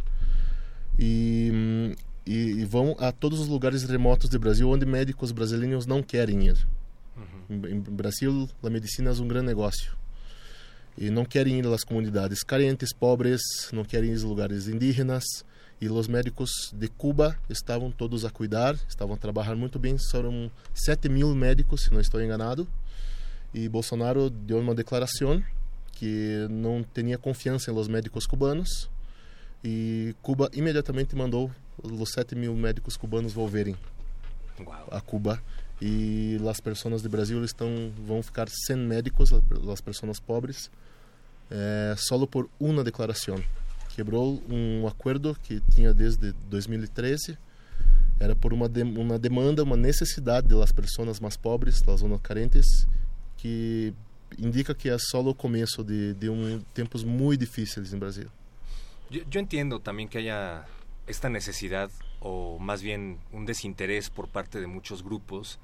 [0.97, 6.03] e, e, e, vão a todos os lugares remotos do Brasil onde médicos brasileiros não
[6.03, 6.67] querem ir.
[7.17, 7.65] Uhum.
[7.65, 9.97] Em, em Brasil, a medicina é um grande negócio
[10.99, 15.23] e não querem ir às comunidades carentes, pobres, não querem ir aos lugares indígenas.
[15.79, 19.95] E os médicos de Cuba estavam todos a cuidar, estavam a trabalhar muito bem.
[20.11, 22.67] Foram 7 mil médicos, se não estou enganado.
[23.53, 25.41] E Bolsonaro deu uma declaração
[25.93, 28.89] que não tinha confiança em los médicos cubanos.
[29.63, 31.49] E Cuba imediatamente mandou
[31.83, 33.75] os 7 mil médicos cubanos volverem
[34.91, 35.41] a Cuba
[35.81, 39.31] e as pessoas do Brasil estão vão ficar sem médicos,
[39.71, 40.69] as pessoas pobres,
[41.49, 43.41] é, solo por uma declaração.
[43.95, 47.37] Quebrou um acordo que tinha desde 2013.
[48.19, 52.85] Era por uma, de, uma demanda, uma necessidade das pessoas mais pobres, das zonas carentes,
[53.37, 53.93] que
[54.37, 58.27] indica que é só o começo de, de um, tempos muito difíceis no Brasil.
[59.09, 60.65] Eu, eu entendo também que haya
[61.09, 61.91] esta necessidade,
[62.21, 65.59] ou mais bem um desinterés por parte de muitos grupos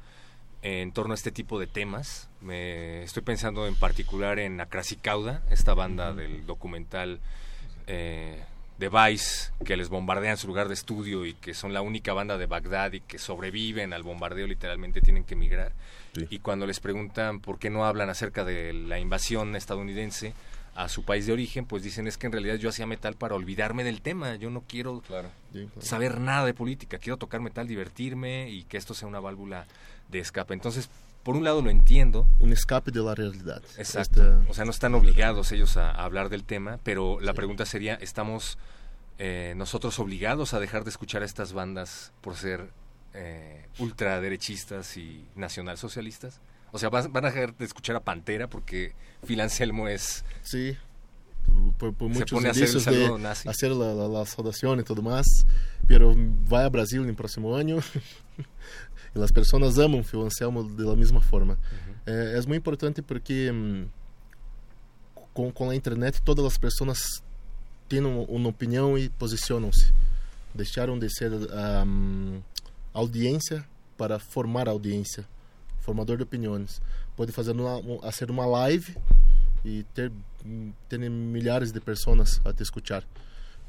[0.61, 2.27] en torno a este tipo de temas.
[2.41, 7.19] Me estoy pensando en particular en Acrasicauda, esta banda del documental
[7.85, 8.43] eh,
[8.79, 12.39] de Vice, que les bombardean su lugar de estudio y que son la única banda
[12.39, 15.71] de Bagdad y que sobreviven al bombardeo, literalmente tienen que emigrar.
[16.29, 20.33] Y cuando les preguntan por qué no hablan acerca de la invasión estadounidense,
[20.75, 23.33] a su país de origen, pues dicen es que en realidad yo hacía metal para
[23.33, 25.01] olvidarme del tema, yo no quiero
[25.79, 29.65] saber nada de política, quiero tocar metal, divertirme y que esto sea una válvula
[30.09, 30.53] de escape.
[30.53, 30.89] Entonces,
[31.23, 32.27] por un lado lo entiendo.
[32.41, 33.63] Un escape de la realidad.
[33.77, 34.43] Exacto.
[34.49, 38.57] O sea, no están obligados ellos a, hablar del tema, pero la pregunta sería, ¿estamos
[39.17, 42.69] eh, nosotros obligados a dejar de escuchar a estas bandas por ser
[43.13, 46.41] eh, ultraderechistas y nacionalsocialistas?
[46.75, 48.93] O sea, van, a dejar de escuchar a Pantera porque
[49.25, 50.25] Phil Anselmo es...
[50.41, 50.75] Sí,
[51.77, 53.47] por, por el saludo de nazi.
[53.47, 55.25] hacer la, la, la, saudación y todo más,
[55.87, 56.13] pero
[56.49, 57.79] vai a Brasil no próximo ano
[59.15, 61.53] e as pessoas amam Phil Anselmo de la mesma forma.
[61.53, 61.93] Uhum.
[62.07, 63.49] É, é, muito importante porque
[65.33, 66.99] com, com a internet todas as pessoas
[67.87, 69.93] têm uma opinião e posicionam-se.
[70.53, 72.41] Deixaram de ser um,
[72.93, 75.25] audiência para formar audiência
[75.85, 76.81] formador de opiniões.
[77.15, 78.97] Pode fazer uma, uma, ser uma live
[79.63, 80.11] e ter,
[80.89, 83.03] ter milhares de pessoas a te escutar.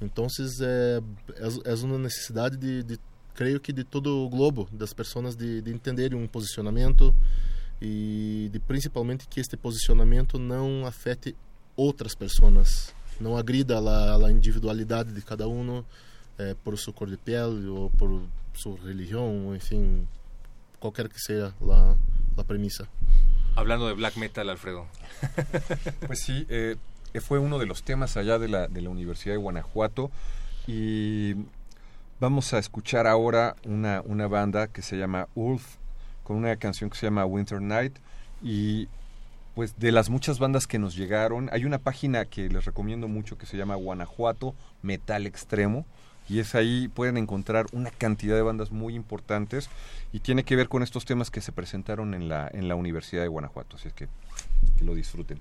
[0.01, 0.27] Então,
[0.61, 1.01] é,
[1.37, 2.99] é, é uma necessidade de, de,
[3.35, 7.15] creio que de todo o globo, das pessoas de, de entenderem um posicionamento
[7.81, 11.37] e de principalmente que este posicionamento não afete
[11.77, 15.85] outras pessoas, não agrida a, a individualidade de cada um
[16.39, 18.23] é, por sua cor de pele ou por
[18.55, 20.07] sua religião, enfim,
[20.79, 21.97] qualquer que sea la,
[22.37, 22.89] la premisa.
[23.55, 24.87] Hablando de black metal, Alfredo.
[26.07, 26.77] pues sí, eh,
[27.21, 30.11] fue uno de los temas allá de la, de la Universidad de Guanajuato
[30.67, 31.35] y
[32.21, 35.77] vamos a escuchar ahora una, una banda que se llama Ulf
[36.25, 37.97] con una canción que se llama Winter Night
[38.43, 38.89] y
[39.55, 43.39] pues de las muchas bandas que nos llegaron, hay una página que les recomiendo mucho
[43.39, 45.87] que se llama Guanajuato Metal Extremo
[46.29, 49.69] y es ahí pueden encontrar una cantidad de bandas muy importantes
[50.13, 53.23] y tiene que ver con estos temas que se presentaron en la, en la Universidad
[53.23, 54.09] de Guanajuato, así es que
[54.77, 55.41] que lo disfruten.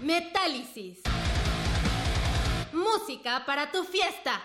[0.00, 0.98] Metálisis.
[2.72, 4.42] Música para tu fiesta.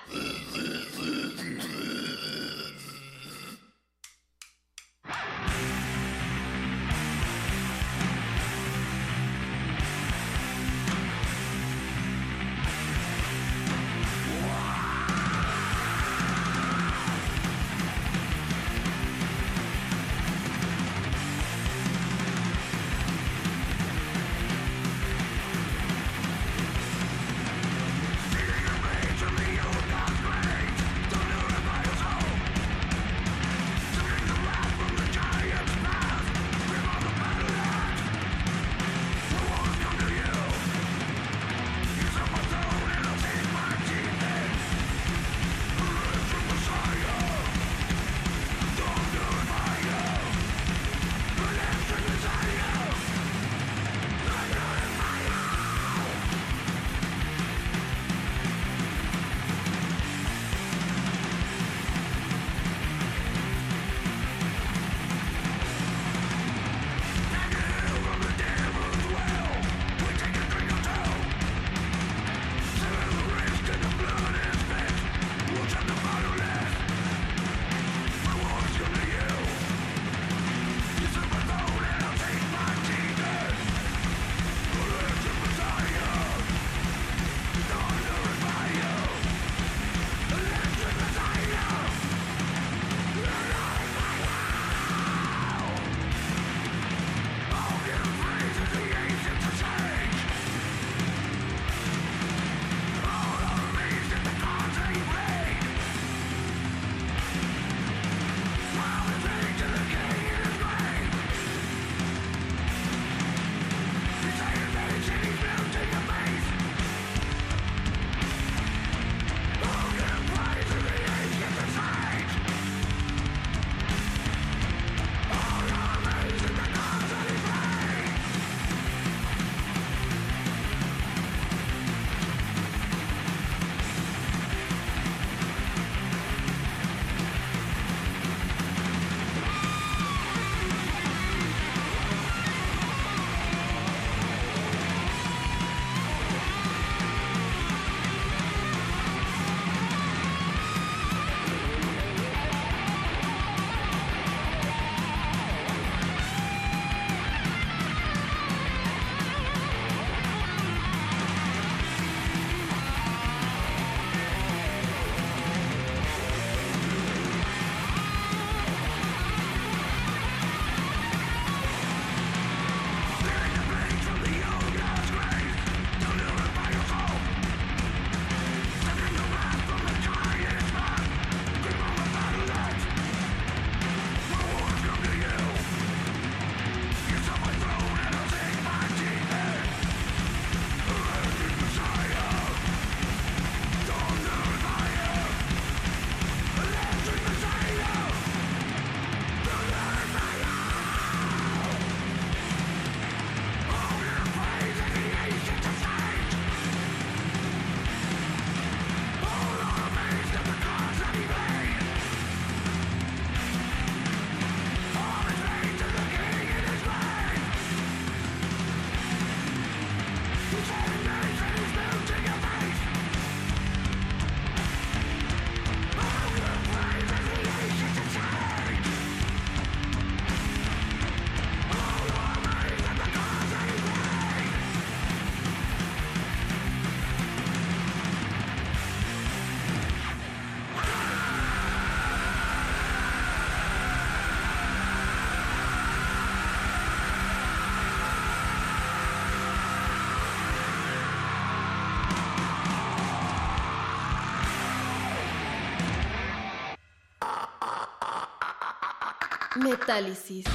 [259.59, 260.45] Metálisis.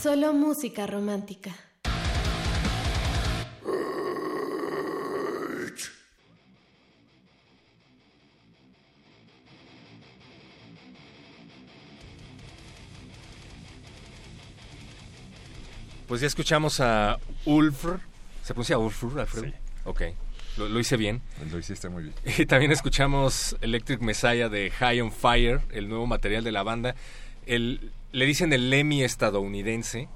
[0.00, 1.52] Solo música romántica.
[16.06, 17.98] Pues ya escuchamos a Ulfr.
[18.42, 19.46] ¿Se pronuncia Ulfr, Alfredo?
[19.46, 19.54] Sí.
[19.84, 20.02] Ok.
[20.58, 21.22] Lo, lo hice bien.
[21.50, 22.14] Lo hiciste muy bien.
[22.38, 26.94] Y también escuchamos Electric Messiah de High on Fire, el nuevo material de la banda.
[27.46, 30.08] El, le dicen el Lemmy estadounidense.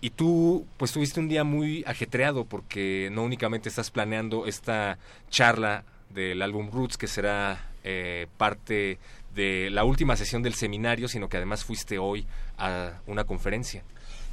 [0.00, 4.98] Y tú, pues tuviste un día muy ajetreado porque no únicamente estás planeando esta
[5.30, 8.98] charla del álbum Roots, que será eh, parte
[9.34, 12.26] de la última sesión del seminario, sino que además fuiste hoy
[12.56, 13.82] a una conferencia.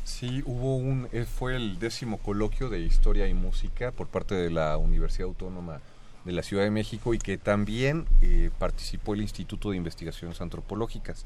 [0.04, 4.50] Sí, hubo un, eh, fue el décimo coloquio de Historia y Música por parte de
[4.50, 5.80] la Universidad Autónoma
[6.26, 11.26] de la Ciudad de México y que también eh, participó el Instituto de Investigaciones Antropológicas.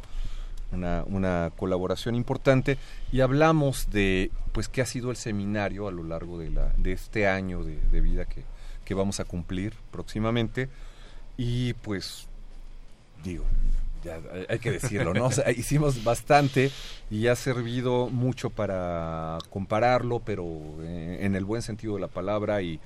[0.72, 2.78] Una, una colaboración importante
[3.12, 6.91] y hablamos de pues qué ha sido el seminario a lo largo de, la, de
[6.91, 8.43] este año de, de vida que,
[8.86, 10.69] que vamos a cumplir próximamente
[11.38, 12.27] y pues
[13.23, 13.43] digo,
[14.03, 15.25] ya hay- que decirlo, ¿no?
[15.27, 16.71] O sea, hicimos bastante
[17.09, 20.45] y ha servido mucho para compararlo, pero
[20.81, 22.79] eh, en el buen sentido de la palabra y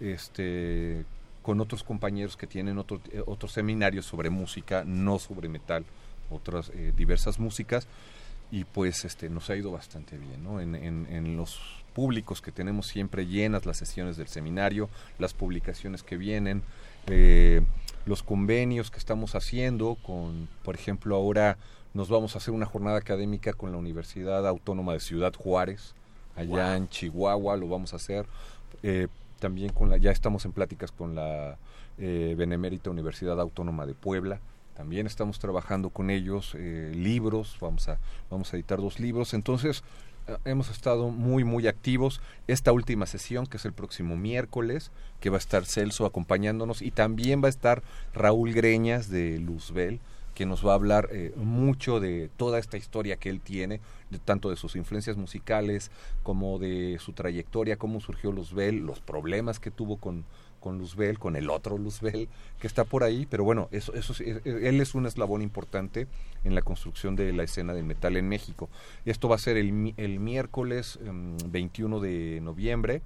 [0.00, 1.04] este
[1.42, 5.84] con otros compañeros que tienen otro, eh, otros seminarios sobre música, no sobre metal,
[6.30, 7.86] otras eh, diversas músicas
[8.50, 10.60] y pues este nos ha ido bastante bien, ¿no?
[10.60, 11.60] En los
[11.94, 14.88] públicos que tenemos siempre llenas las sesiones del seminario,
[15.18, 16.62] las publicaciones que vienen,
[17.06, 17.62] eh,
[18.04, 21.56] los convenios que estamos haciendo con, por ejemplo, ahora
[21.94, 25.94] nos vamos a hacer una jornada académica con la Universidad Autónoma de Ciudad Juárez,
[26.36, 26.76] allá Wow.
[26.76, 28.26] en Chihuahua lo vamos a hacer.
[28.82, 29.06] Eh,
[29.38, 31.56] también con la, ya estamos en pláticas con la
[31.98, 34.40] eh, Benemérita Universidad Autónoma de Puebla.
[34.76, 39.32] También estamos trabajando con ellos eh, libros, vamos a, vamos a editar dos libros.
[39.32, 39.84] Entonces,
[40.44, 42.20] hemos estado muy, muy activos.
[42.46, 46.90] Esta última sesión, que es el próximo miércoles, que va a estar Celso acompañándonos y
[46.90, 50.00] también va a estar Raúl Greñas de Luzbel,
[50.34, 54.18] que nos va a hablar eh, mucho de toda esta historia que él tiene, de
[54.18, 55.90] tanto de sus influencias musicales
[56.22, 60.24] como de su trayectoria, cómo surgió Luzbel, los problemas que tuvo con,
[60.64, 62.26] con Luzbel, con el otro Luzbel
[62.58, 66.06] que está por ahí, pero bueno, eso, eso sí, eh, él es un eslabón importante
[66.42, 68.70] en la construcción de la escena del metal en México.
[69.04, 73.02] Y esto va a ser el, el miércoles em, 21 de noviembre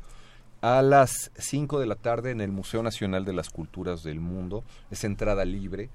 [0.62, 4.62] a las 5 de la tarde en el Museo Nacional de las Culturas del Mundo.
[4.90, 5.88] Es entrada libre.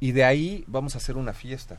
[0.00, 1.78] Y de ahí vamos a hacer una fiesta.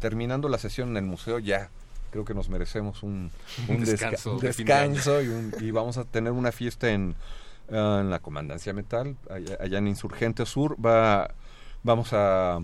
[0.00, 1.70] Terminando la sesión en el museo ya
[2.10, 3.30] creo que nos merecemos un,
[3.68, 7.14] Un un desca- descanso un descanso y, un- y vamos a tener una fiesta en,
[7.70, 10.76] en la Comandancia Metal, allá, allá en Insurgente Sur.
[10.84, 11.30] Va,
[11.82, 12.60] vamos a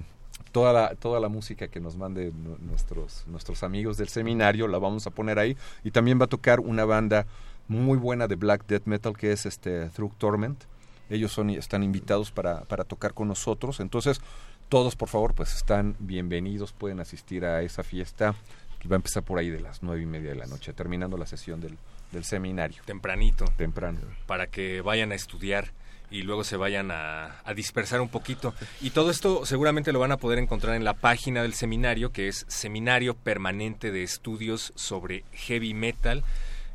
[0.52, 4.78] toda la, toda la música que nos mande nu- nuestros, nuestros amigos del seminario, la
[4.78, 5.56] vamos a poner ahí.
[5.84, 7.26] Y también va a tocar una banda
[7.68, 10.64] muy buena de black death metal que es este Through Torment.
[11.08, 13.80] Ellos son, están invitados para, para tocar con nosotros.
[13.80, 14.20] Entonces,
[14.68, 18.34] todos, por favor, pues están bienvenidos, pueden asistir a esa fiesta
[18.80, 21.16] que va a empezar por ahí de las nueve y media de la noche, terminando
[21.16, 21.78] la sesión del,
[22.12, 22.82] del seminario.
[22.84, 23.44] Tempranito.
[23.56, 24.00] Temprano.
[24.26, 25.72] para que vayan a estudiar
[26.10, 28.54] y luego se vayan a, a dispersar un poquito.
[28.80, 32.28] Y todo esto seguramente lo van a poder encontrar en la página del seminario, que
[32.28, 36.22] es Seminario Permanente de Estudios sobre Heavy Metal.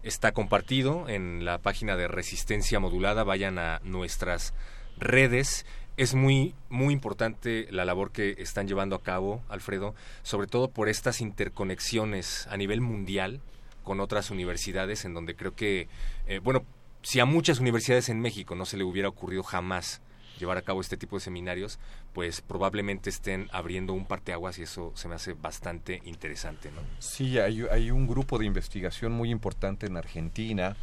[0.03, 3.23] Está compartido en la página de Resistencia Modulada.
[3.23, 4.53] Vayan a nuestras
[4.97, 5.65] redes.
[5.95, 10.89] Es muy, muy importante la labor que están llevando a cabo, Alfredo, sobre todo por
[10.89, 13.41] estas interconexiones a nivel mundial
[13.83, 15.87] con otras universidades en donde creo que,
[16.27, 16.63] eh, bueno,
[17.01, 20.01] si a muchas universidades en México no se le hubiera ocurrido jamás
[20.39, 21.79] llevar a cabo este tipo de seminarios,
[22.13, 26.81] pues probablemente estén abriendo un parteaguas y eso se me hace bastante interesante, ¿no?
[26.99, 30.75] Sí, hay, hay un grupo de investigación muy importante en Argentina,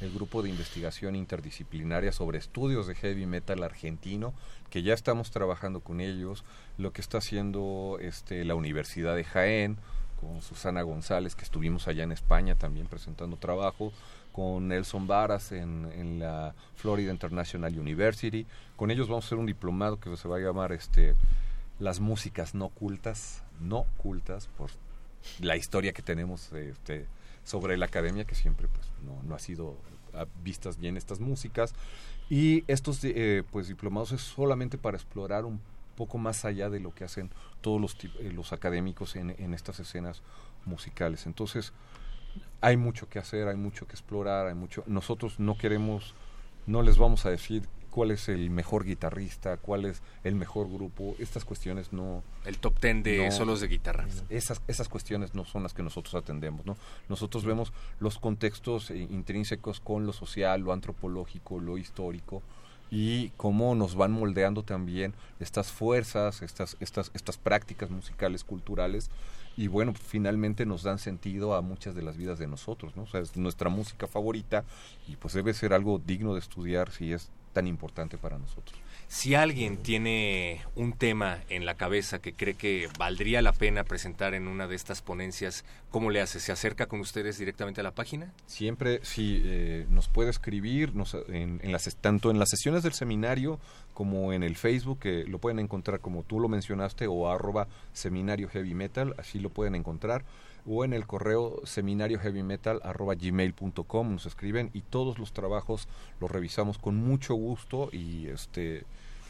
[0.00, 4.34] el grupo de investigación interdisciplinaria sobre estudios de heavy metal argentino,
[4.68, 6.44] que ya estamos trabajando con ellos,
[6.76, 9.78] lo que está haciendo este, la Universidad de Jaén,
[10.40, 13.92] Susana González, que estuvimos allá en España también presentando trabajo,
[14.32, 18.46] con Nelson Varas en, en, la Florida International University.
[18.76, 21.14] Con ellos vamos a hacer un diplomado que se va a llamar este
[21.78, 24.70] Las músicas no cultas, no cultas, por
[25.40, 27.06] la historia que tenemos este,
[27.44, 29.76] sobre la academia, que siempre pues, no, no ha sido
[30.42, 31.74] vistas bien estas músicas.
[32.30, 35.60] Y estos eh, pues, diplomados es solamente para explorar un
[35.94, 37.30] poco más allá de lo que hacen
[37.60, 40.22] todos los, eh, los académicos en, en estas escenas
[40.64, 41.26] musicales.
[41.26, 41.72] Entonces,
[42.60, 44.84] hay mucho que hacer, hay mucho que explorar, hay mucho.
[44.86, 46.14] Nosotros no queremos,
[46.66, 47.62] no les vamos a decir
[47.94, 51.14] cuál es el mejor guitarrista, cuál es el mejor grupo.
[51.20, 52.24] Estas cuestiones no.
[52.44, 54.06] El top ten de no, solos de guitarra.
[54.30, 56.76] Esas, esas cuestiones no son las que nosotros atendemos, ¿no?
[57.08, 62.42] Nosotros vemos los contextos eh, intrínsecos con lo social, lo antropológico, lo histórico
[62.94, 69.10] y cómo nos van moldeando también estas fuerzas, estas, estas, estas prácticas musicales, culturales,
[69.56, 73.02] y bueno, finalmente nos dan sentido a muchas de las vidas de nosotros, ¿no?
[73.02, 74.62] O sea, es nuestra música favorita
[75.08, 78.78] y pues debe ser algo digno de estudiar si es tan importante para nosotros.
[79.14, 84.34] Si alguien tiene un tema en la cabeza que cree que valdría la pena presentar
[84.34, 86.40] en una de estas ponencias, ¿cómo le hace?
[86.40, 88.32] ¿Se acerca con ustedes directamente a la página?
[88.46, 92.92] Siempre, sí, eh, nos puede escribir nos, en, en, las, tanto en las sesiones del
[92.92, 93.60] seminario
[93.94, 98.48] como en el Facebook, que lo pueden encontrar como tú lo mencionaste, o arroba seminario
[98.48, 100.24] heavy metal, así lo pueden encontrar
[100.66, 105.88] o en el correo seminarioheavymetal@gmail.com nos escriben y todos los trabajos
[106.20, 108.84] los revisamos con mucho gusto y este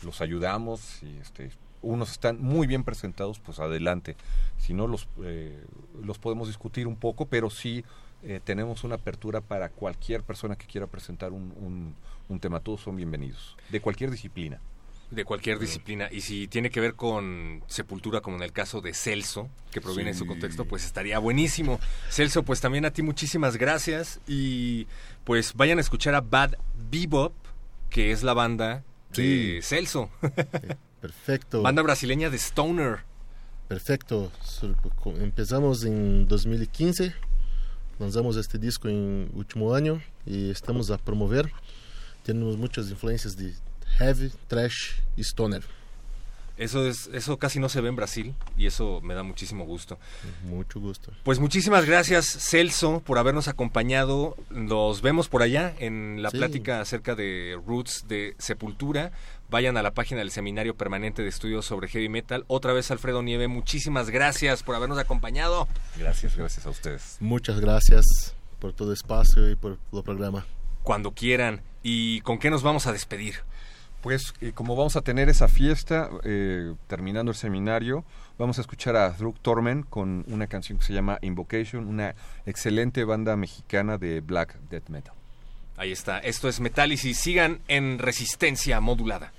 [0.05, 1.51] los ayudamos y este
[1.83, 4.17] unos están muy bien presentados pues adelante
[4.59, 5.65] si no los eh,
[6.03, 7.85] los podemos discutir un poco pero sí
[8.23, 11.95] eh, tenemos una apertura para cualquier persona que quiera presentar un, un,
[12.29, 14.61] un tema todos son bienvenidos de cualquier disciplina
[15.11, 16.09] de cualquier disciplina.
[16.11, 20.13] Y si tiene que ver con sepultura, como en el caso de Celso, que proviene
[20.13, 20.15] sí.
[20.15, 21.81] de su contexto, pues estaría buenísimo.
[22.11, 24.21] Celso, pues también a ti muchísimas gracias.
[24.27, 24.87] Y
[25.25, 26.55] pues vayan a escuchar a Bad
[26.91, 27.35] Bebop,
[27.91, 28.85] que es la banda
[29.15, 29.55] sí.
[29.55, 30.11] de Celso.
[31.01, 31.63] Perfecto.
[31.63, 33.01] banda brasileña de Stoner.
[33.69, 34.31] Perfecto.
[35.21, 37.15] Empezamos en 2015.
[37.99, 41.51] Lanzamos este disco en último año y estamos a promover.
[42.23, 43.55] Tenemos muchas influencias de
[43.99, 45.63] heavy, trash y stoner.
[46.57, 49.99] Eso es, eso casi no se ve en Brasil y eso me da muchísimo gusto.
[50.45, 51.13] Mucho gusto.
[51.25, 54.37] Pues muchísimas gracias Celso por habernos acompañado.
[54.51, 56.37] Nos vemos por allá en la sí.
[56.37, 59.11] plática acerca de roots de Sepultura.
[59.51, 62.45] Vayan a la página del Seminario Permanente de Estudios sobre Heavy Metal.
[62.47, 65.67] Otra vez Alfredo Nieve, muchísimas gracias por habernos acompañado.
[65.99, 67.17] Gracias, gracias a ustedes.
[67.19, 70.47] Muchas gracias por todo el espacio y por el programa.
[70.83, 71.63] Cuando quieran.
[71.87, 73.35] ¿Y con qué nos vamos a despedir?
[74.05, 78.05] Pues eh, como vamos a tener esa fiesta, eh, terminando el seminario,
[78.37, 83.03] vamos a escuchar a Drug Torment con una canción que se llama Invocation, una excelente
[83.05, 85.15] banda mexicana de black death metal.
[85.79, 89.33] Ahí está, esto es Metálisis, sigan en resistencia modulada.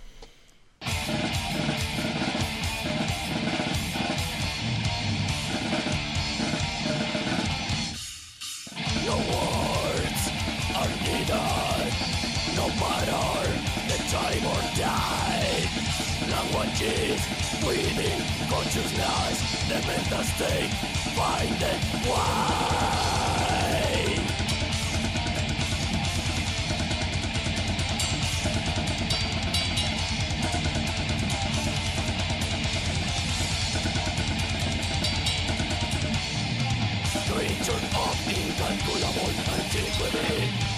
[9.05, 10.31] No words
[10.73, 11.93] are needed,
[12.55, 13.34] no matter
[16.53, 17.21] Languages
[17.65, 18.19] within
[18.49, 20.69] consciousness, the mental state,
[21.15, 23.35] find it why.
[37.25, 40.33] Creature of incalculable antiquity,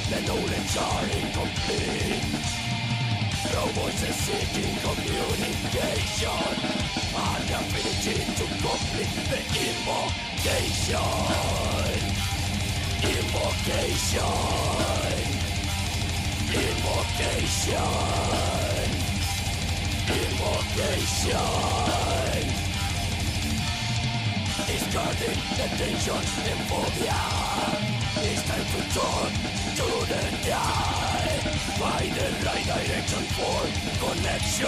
[0.10, 2.57] the knowledge are incomplete.
[3.58, 6.46] No voices seeking communication
[7.18, 11.10] An ability to complete the invocation
[13.02, 14.36] Invocation
[16.54, 17.94] Invocation
[20.22, 21.42] Invocation
[24.68, 27.20] Discarding the tension and phobia
[28.22, 29.32] It's time to turn
[29.78, 31.17] to the die
[31.78, 33.62] Find the right direction for
[34.02, 34.66] connection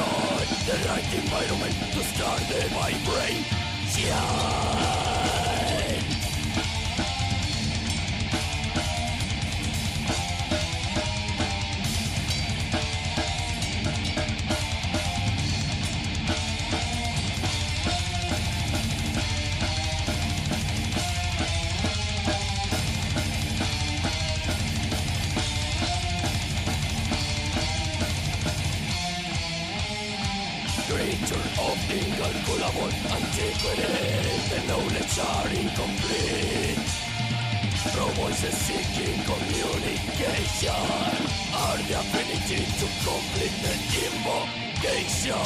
[0.68, 3.50] The right environment to start the vibration
[40.68, 43.74] are the ability to complete the
[44.06, 45.40] invocation.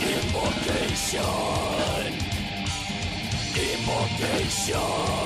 [0.00, 1.24] Invocation.
[3.56, 5.17] Invocation.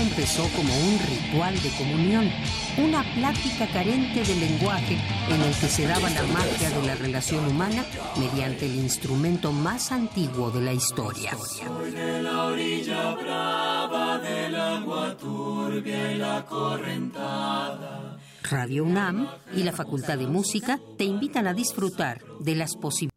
[0.00, 2.30] Empezó como un ritual de comunión,
[2.78, 4.96] una plática carente de lenguaje
[5.28, 7.84] en el que se daba la magia de la relación humana
[8.18, 11.36] mediante el instrumento más antiguo de la historia.
[11.36, 18.18] Soy de la orilla brava del agua turbia y la correntada.
[18.42, 23.10] Radio UNAM y la Facultad de Música te invitan a disfrutar de las posibilidades.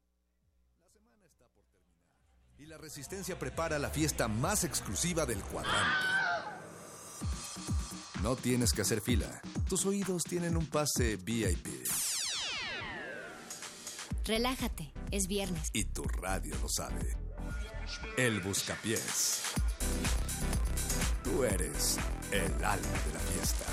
[2.60, 6.23] Y la Resistencia prepara la fiesta más exclusiva del cuadrante.
[8.24, 9.42] No tienes que hacer fila.
[9.68, 11.68] Tus oídos tienen un pase VIP.
[14.24, 15.70] Relájate, es viernes.
[15.74, 17.18] Y tu radio lo sabe.
[18.16, 19.42] El Buscapiés.
[21.22, 21.98] Tú eres
[22.32, 23.66] el alma de la fiesta.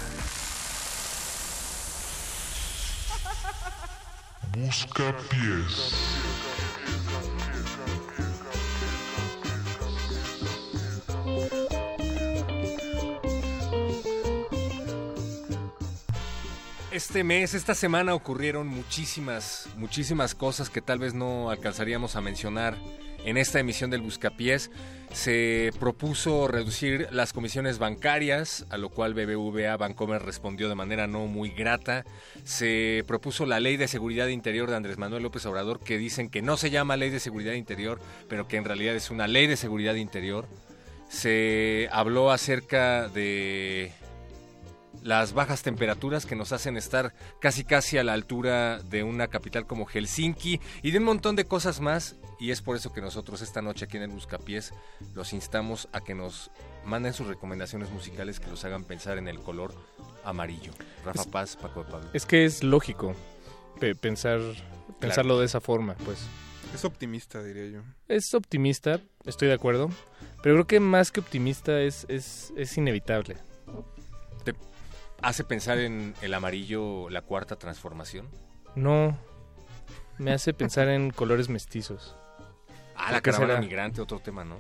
[4.59, 5.93] Buscapiés.
[16.93, 22.77] Este mes, esta semana ocurrieron muchísimas, muchísimas cosas que tal vez no alcanzaríamos a mencionar
[23.25, 24.73] en esta emisión del Buscapiés.
[25.13, 31.27] Se propuso reducir las comisiones bancarias, a lo cual BBVA Bancomer respondió de manera no
[31.27, 32.05] muy grata.
[32.43, 36.43] Se propuso la Ley de Seguridad Interior de Andrés Manuel López Obrador, que dicen que
[36.43, 39.57] no se llama Ley de Seguridad Interior, pero que en realidad es una Ley de
[39.57, 40.49] Seguridad Interior.
[41.09, 43.93] Se habló acerca de
[45.03, 49.67] las bajas temperaturas que nos hacen estar casi casi a la altura de una capital
[49.67, 53.41] como Helsinki y de un montón de cosas más y es por eso que nosotros
[53.43, 54.73] esta noche aquí en el Buscapiés
[55.15, 56.51] los instamos a que nos
[56.85, 59.75] manden sus recomendaciones musicales que los hagan pensar en el color
[60.25, 60.73] amarillo.
[61.05, 62.09] Rafa Es- Paz, Paco de Pablo.
[62.13, 63.15] Es que es lógico
[63.79, 64.41] pe- pensar
[64.99, 66.19] pensarlo de esa forma, pues.
[66.75, 67.81] Es optimista, diría yo.
[68.07, 69.89] Es optimista, estoy de acuerdo,
[70.43, 73.37] pero creo que más que optimista es, es, es inevitable.
[74.45, 74.55] ¿Te
[75.23, 78.29] hace pensar en el amarillo la cuarta transformación?
[78.75, 79.17] No,
[80.19, 82.17] me hace pensar en colores mestizos.
[82.95, 83.61] Ah, la ¿Por qué caravana será?
[83.61, 84.57] migrante, otro tema, ¿no?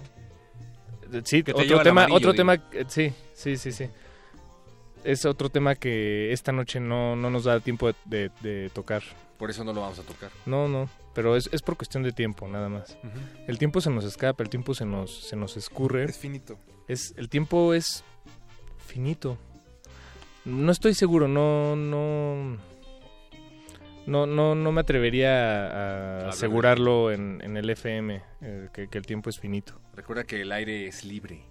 [1.24, 2.40] Sí, te otro tema, amarillo, otro digo.
[2.40, 3.88] tema, eh, sí, sí, sí, sí.
[5.02, 9.02] Es otro tema que esta noche no, no nos da tiempo de, de- de tocar.
[9.38, 10.30] Por eso no lo vamos a tocar.
[10.46, 12.96] No, no, pero es, es por cuestión de tiempo, nada más.
[13.48, 16.04] El tiempo se nos escapa, el tiempo se nos, se nos escurre.
[16.04, 16.58] Es finito.
[16.86, 18.04] Es, el tiempo es
[18.86, 19.36] finito.
[20.44, 22.56] No estoy seguro, no, no,
[24.06, 25.66] no, no, no me atrevería
[26.24, 29.78] a, asegurarlo en, en el FM, eh, que, que el tiempo es finito.
[29.94, 31.42] Recuerda que el aire es libre.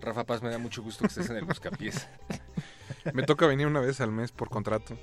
[0.00, 2.08] Rafa Paz, me da mucho gusto que estés en el Buscapiés.
[3.14, 4.96] Me toca venir una vez al mes por contrato.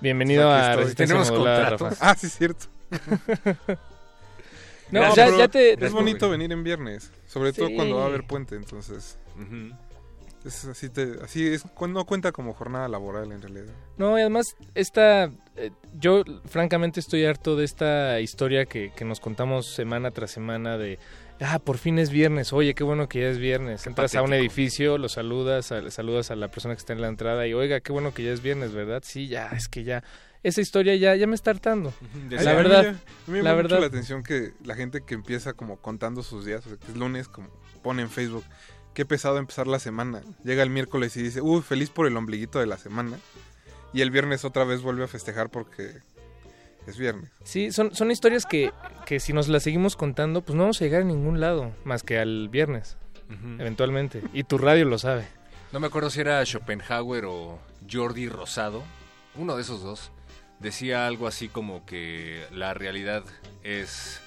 [0.00, 0.76] Bienvenido a.
[0.76, 1.90] Resistencia Modulada, Rafa.
[2.00, 2.66] Ah, sí, es cierto.
[4.90, 8.24] No, No, ya- te- Es bonito venir en viernes, sobre todo cuando va a haber
[8.26, 9.18] puente, entonces.
[10.44, 13.72] Es así, te, así es, cu- no cuenta como jornada laboral en realidad.
[13.96, 15.24] No, y además, esta.
[15.56, 20.76] eh, yo, francamente, estoy harto de esta historia que, que nos contamos semana tras semana
[20.76, 20.98] de.
[21.40, 22.52] Ah, por fin es viernes.
[22.52, 23.86] Oye, qué bueno que ya es viernes.
[23.86, 27.08] Entras a un edificio, lo saludas, a- saludas a la persona que está en la
[27.08, 29.02] entrada y, oiga, qué bueno que ya es viernes, ¿verdad?
[29.04, 30.04] Sí, ya, es que ya.
[30.42, 31.94] Esa historia ya, ya me está hartando.
[32.28, 33.80] La a mí verdad, a mí me la llama mucho verdad.
[33.80, 36.96] la atención que la gente que empieza como contando sus días, o sea, que es
[36.98, 37.48] lunes, como
[37.82, 38.44] pone en Facebook,
[38.94, 40.22] qué pesado empezar la semana.
[40.44, 43.18] Llega el miércoles y dice, uy, feliz por el ombliguito de la semana.
[43.92, 45.98] Y el viernes otra vez vuelve a festejar porque
[46.86, 47.30] es viernes.
[47.44, 48.72] Sí, son, son historias que,
[49.06, 52.02] que si nos las seguimos contando, pues no vamos a llegar a ningún lado, más
[52.02, 52.96] que al viernes,
[53.58, 54.22] eventualmente.
[54.32, 55.26] Y tu radio lo sabe.
[55.72, 57.58] No me acuerdo si era Schopenhauer o
[57.90, 58.82] Jordi Rosado,
[59.36, 60.12] uno de esos dos,
[60.60, 63.24] decía algo así como que la realidad
[63.62, 64.20] es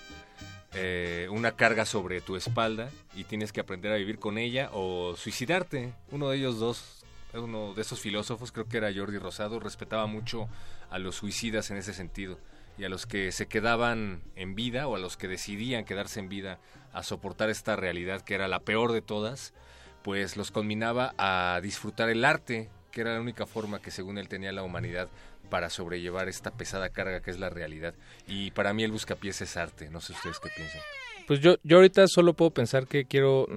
[0.79, 5.15] eh, una carga sobre tu espalda y tienes que aprender a vivir con ella o
[5.15, 5.91] suicidarte.
[6.11, 7.03] Uno de ellos dos,
[7.33, 10.47] uno de esos filósofos, creo que era Jordi Rosado, respetaba mucho
[10.91, 12.37] a los suicidas en ese sentido
[12.77, 16.29] y a los que se quedaban en vida o a los que decidían quedarse en
[16.29, 16.59] vida
[16.93, 19.55] a soportar esta realidad que era la peor de todas,
[20.03, 24.27] pues los conminaba a disfrutar el arte, que era la única forma que según él
[24.27, 25.09] tenía la humanidad
[25.49, 27.93] para sobrellevar esta pesada carga que es la realidad.
[28.27, 30.81] Y para mí el buscapiés es arte, no sé ustedes qué piensan.
[31.27, 33.47] Pues yo, yo ahorita solo puedo pensar que quiero...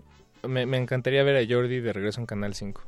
[0.43, 2.82] Me, me encantaría ver a Jordi de regreso en Canal 5.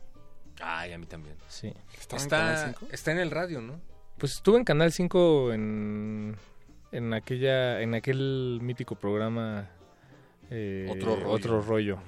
[0.61, 1.37] Ay, a mí también.
[1.49, 1.73] Sí.
[1.99, 2.87] ¿Estaba en Está, Canal 5?
[2.93, 3.81] está en el radio, ¿no?
[4.19, 6.37] Pues estuve en Canal 5 en,
[6.93, 9.69] en aquella en aquel mítico programa
[10.51, 11.31] eh, Otro rollo.
[11.31, 11.99] Otro rollo.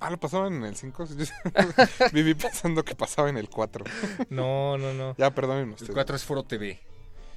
[0.00, 1.06] Ah, ¿lo pasaban en el 5?
[2.12, 3.84] Viví pensando que pasaba en el 4.
[4.30, 5.14] No, no, no.
[5.16, 5.94] Ya, perdónenme El ustedes.
[5.94, 6.80] 4 es Foro TV.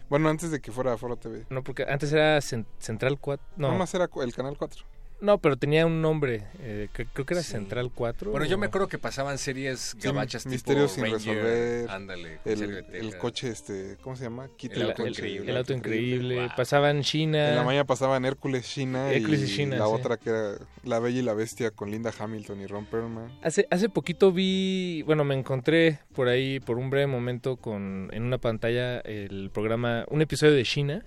[0.09, 1.45] Bueno, antes de que fuera Foro TV.
[1.49, 3.45] No, porque antes era Cen- Central 4.
[3.57, 4.83] No, Nada más era el canal 4.
[5.21, 6.43] No, pero tenía un nombre.
[6.59, 7.51] eh, cre- creo que era Sí.
[7.51, 8.31] Central 4.
[8.31, 11.89] Bueno, yo me acuerdo que pasaban series Sí, gabachas tipo Misterios sin resolver.
[11.89, 14.49] Ándale, El, el coche, este, ¿cómo se llama?
[14.57, 15.51] Quita El El, auto el- increíble.
[15.51, 16.35] el auto increíble.
[16.39, 16.49] Wow.
[16.55, 17.49] Pasaba en China.
[17.49, 19.91] En la mañana pasaban Hércules China Hércules y, y China, la sí.
[19.93, 20.53] otra que era
[20.83, 23.39] La Bella y la Bestia con Linda Hamilton y Ron Perlman.
[23.41, 28.23] Hace, hace poquito vi, bueno, me encontré por ahí por un breve momento con en
[28.23, 31.05] una pantalla el programa, un episodio de China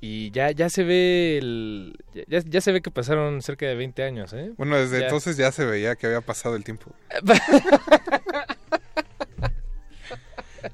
[0.00, 1.96] y ya ya se ve el
[2.28, 4.52] ya, ya se ve que pasaron cerca de 20 años, ¿eh?
[4.56, 5.04] Bueno, desde Ya.
[5.06, 6.92] entonces ya se veía que había pasado el tiempo.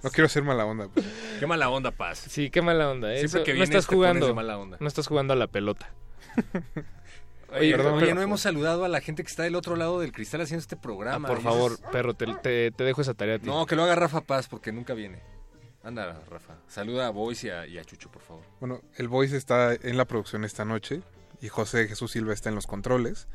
[0.03, 0.89] No quiero ser mala onda.
[0.93, 1.07] pero-
[1.39, 2.18] Qué mala onda, Paz.
[2.29, 3.18] Sí, qué mala onda, ¿eh?
[3.18, 4.77] Siempre Eso- que no vienes estás te pones jugando de mala onda.
[4.81, 5.91] no estás jugando a la pelota.
[7.53, 10.01] Oye, Perdón, oye, pero- no hemos saludado a la gente que está del otro lado
[10.01, 11.29] del cristal haciendo este programa.
[11.29, 13.47] Ah, por Y favor, perro, te, te- te dejo esa tarea a ti.
[13.47, 15.20] No, que lo haga Rafa Paz porque nunca viene.
[15.87, 16.55] Anda, Rafa.
[16.66, 18.43] Saluda a Boyce y a, y a Chucho, por favor.
[18.61, 21.01] Bueno, el Voice está en la producción esta noche
[21.41, 23.28] y José Jesús Silva está en los controles.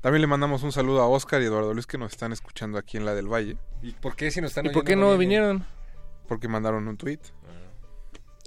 [0.00, 2.96] También le mandamos un saludo a Oscar y Eduardo Luis que nos están escuchando aquí
[2.98, 5.18] en la del Valle, ¿Y por qué si nos están ¿Y por qué no vienen?
[5.18, 5.66] vinieron?
[6.28, 7.18] porque mandaron un tweet.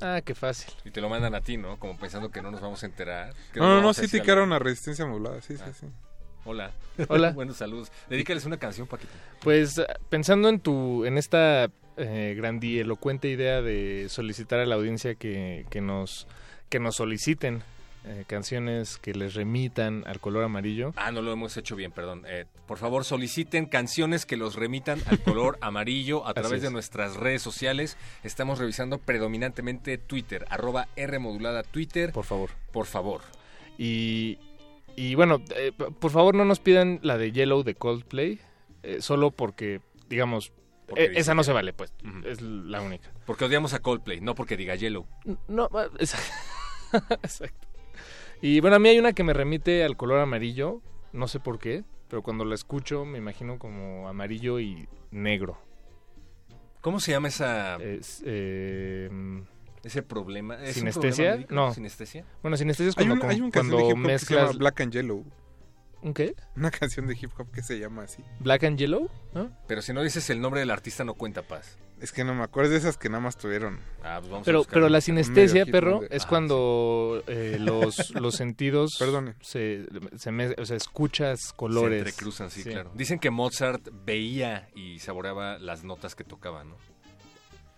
[0.01, 0.73] Ah, qué fácil.
[0.85, 1.77] Y te lo mandan a ti, ¿no?
[1.77, 3.33] Como pensando que no nos vamos a enterar.
[3.55, 5.71] No, no, no, sí ticaron a Resistencia Modulada, sí, sí, Ah.
[5.79, 5.87] sí.
[6.45, 6.71] Hola.
[7.07, 7.31] Hola.
[7.35, 7.91] Buenos saludos.
[8.09, 9.11] Dedícales una canción, Paquito.
[9.41, 11.69] Pues eh, pensando en tu, en esta
[12.01, 16.27] eh, grandielocuente idea de solicitar a la audiencia que, que nos,
[16.69, 17.63] que nos soliciten
[18.03, 20.91] eh, canciones que les remitan al color amarillo.
[20.95, 22.23] Ah, no lo hemos hecho bien, perdón.
[22.27, 26.73] Eh, por favor, soliciten canciones que los remitan al color amarillo a través de es.
[26.73, 27.97] nuestras redes sociales.
[28.23, 32.11] Estamos revisando predominantemente Twitter, arroba R modulada Twitter.
[32.11, 32.49] Por favor.
[32.71, 33.21] Por favor.
[33.77, 34.39] Y,
[34.95, 38.39] y bueno, eh, por favor no nos pidan la de Yellow de Coldplay,
[38.99, 39.79] solo porque,
[40.09, 40.51] digamos,
[40.91, 41.93] Porque eh, esa no se vale, pues.
[42.25, 43.11] Es la única.
[43.25, 45.07] Porque odiamos a Coldplay, no porque diga Yellow.
[45.47, 45.67] No,
[45.99, 46.15] es-
[47.23, 47.67] exacto.
[48.41, 50.81] Y bueno, a mí hay una que me remite al color amarillo,
[51.13, 55.57] no sé por qué, pero cuando la escucho me imagino como amarillo y negro.
[56.81, 59.09] ¿Cómo se llama esa, Es, eh,
[59.83, 60.55] ese problema?
[60.55, 61.31] ¿Es un ¿Sinestesia?
[61.33, 61.47] problema?
[61.67, 61.73] No.
[61.73, 62.25] ¿Sinestesia?
[62.41, 64.47] bueno, sinestesia es Hay cuando, un, hay un canción de cuando hop que se mezclas...
[64.47, 65.25] llama Black and Yellow.
[66.01, 66.33] ¿Un qué?
[66.55, 68.23] Una canción de hip hop que se llama así.
[68.39, 69.09] ¿Black and Yellow?
[69.67, 71.77] Pero si no dices el nombre del artista, no cuenta paz.
[71.99, 73.79] Es que no me acuerdo, de esas que nada más tuvieron.
[74.03, 74.73] Ah, pues vamos a Pero, buscar.
[74.73, 79.35] pero la sinestesia, perro, es Ah, cuando eh, los, los sentidos Perdone.
[79.41, 79.85] se,
[80.17, 81.99] se mez- o sea, escuchas Se colores.
[81.99, 82.71] entrecruzan, sí, Sí.
[82.71, 82.91] claro.
[82.95, 86.75] Dicen que Mozart veía y saboreaba las notas que tocaba, ¿no?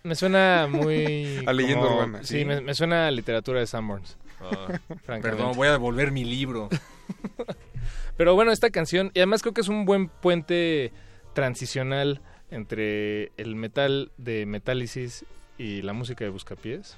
[0.04, 1.42] Me suena muy...
[1.46, 2.20] A leyenda urbana.
[2.24, 2.44] Sí, Sí.
[2.46, 4.16] me, me suena a literatura de Sanborns.
[4.40, 4.78] Ah,
[5.20, 6.70] perdón, voy a devolver mi libro.
[8.16, 10.92] Pero bueno, esta canción, y además creo que es un buen puente
[11.32, 15.24] transicional entre el metal de Metálisis
[15.58, 16.96] y la música de Buscapiés.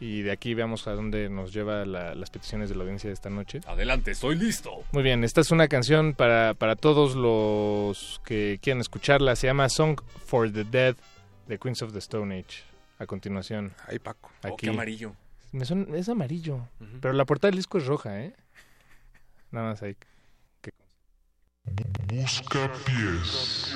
[0.00, 3.14] y de aquí veamos a dónde nos lleva la- las peticiones de la audiencia de
[3.14, 3.60] esta noche.
[3.68, 4.82] Adelante, estoy listo.
[4.90, 9.36] Muy bien, esta es una canción para, para todos los que quieran escucharla.
[9.36, 10.96] Se llama Song for the Dead
[11.46, 12.64] de Queens of the Stone Age.
[12.98, 13.74] A continuación.
[13.86, 14.30] Ahí, Paco.
[14.48, 15.14] Oh, qué amarillo.
[15.52, 16.66] Me son- es amarillo.
[17.00, 18.34] Pero la portada del disco es roja, ¿eh?
[19.52, 19.96] Nada más ahí.
[20.60, 20.72] que-
[22.08, 23.68] Busca pies.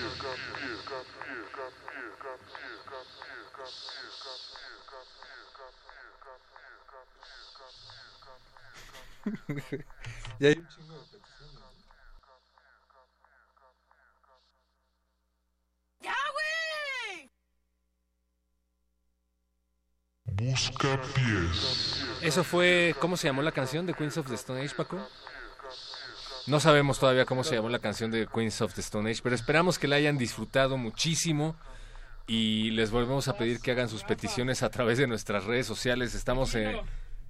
[10.40, 11.64] Y hay un chingo de peticiones.
[20.24, 22.04] Busca pies.
[22.20, 24.98] Eso fue, ¿cómo se llamó la canción de Queens of the Stone Age, Paco?
[26.46, 29.34] No sabemos todavía cómo se llamó la canción de Queens of the Stone Age, pero
[29.34, 31.56] esperamos que la hayan disfrutado muchísimo
[32.28, 36.14] y les volvemos a pedir que hagan sus peticiones a través de nuestras redes sociales.
[36.14, 36.76] Estamos en...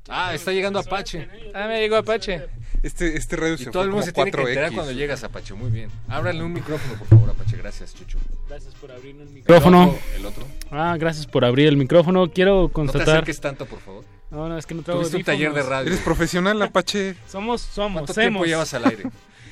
[0.09, 1.29] Ah, está llegando Apache.
[1.55, 2.47] Ah, me llegó Apache.
[2.83, 4.49] Este, este radio Y se todo el mundo se tiene que 4X.
[4.49, 5.55] enterar cuando llegas, Apache.
[5.55, 5.91] Muy bien.
[6.09, 7.57] Ábrale un micrófono, por favor, Apache.
[7.57, 8.19] Gracias, Chucho.
[8.49, 9.97] Gracias por abrir el micrófono.
[10.15, 10.47] El otro.
[10.71, 12.31] Ah, gracias por abrir el micrófono.
[12.31, 13.09] Quiero No te constatar.
[13.09, 14.05] acerques tanto, por favor.
[14.37, 15.87] No, no, es que no traigo Tuviste un taller de radio.
[15.89, 17.17] Eres profesional, Apache.
[17.27, 18.47] Somos, somos, ¿Cuánto tiempo hemos.
[18.49, 19.05] llevas al aire?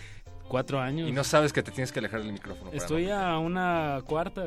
[0.49, 1.09] Cuatro años.
[1.09, 2.67] Y no sabes que te tienes que alejar del micrófono.
[2.71, 4.45] para Estoy no- a una cuarta.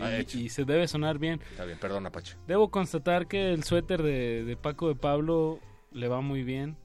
[0.00, 1.40] Ah, Y- se debe sonar bien.
[1.50, 2.36] Está bien, perdón, Apache.
[2.46, 5.58] Debo constatar que el suéter de, de Paco de Pablo
[5.90, 6.76] le va muy bien.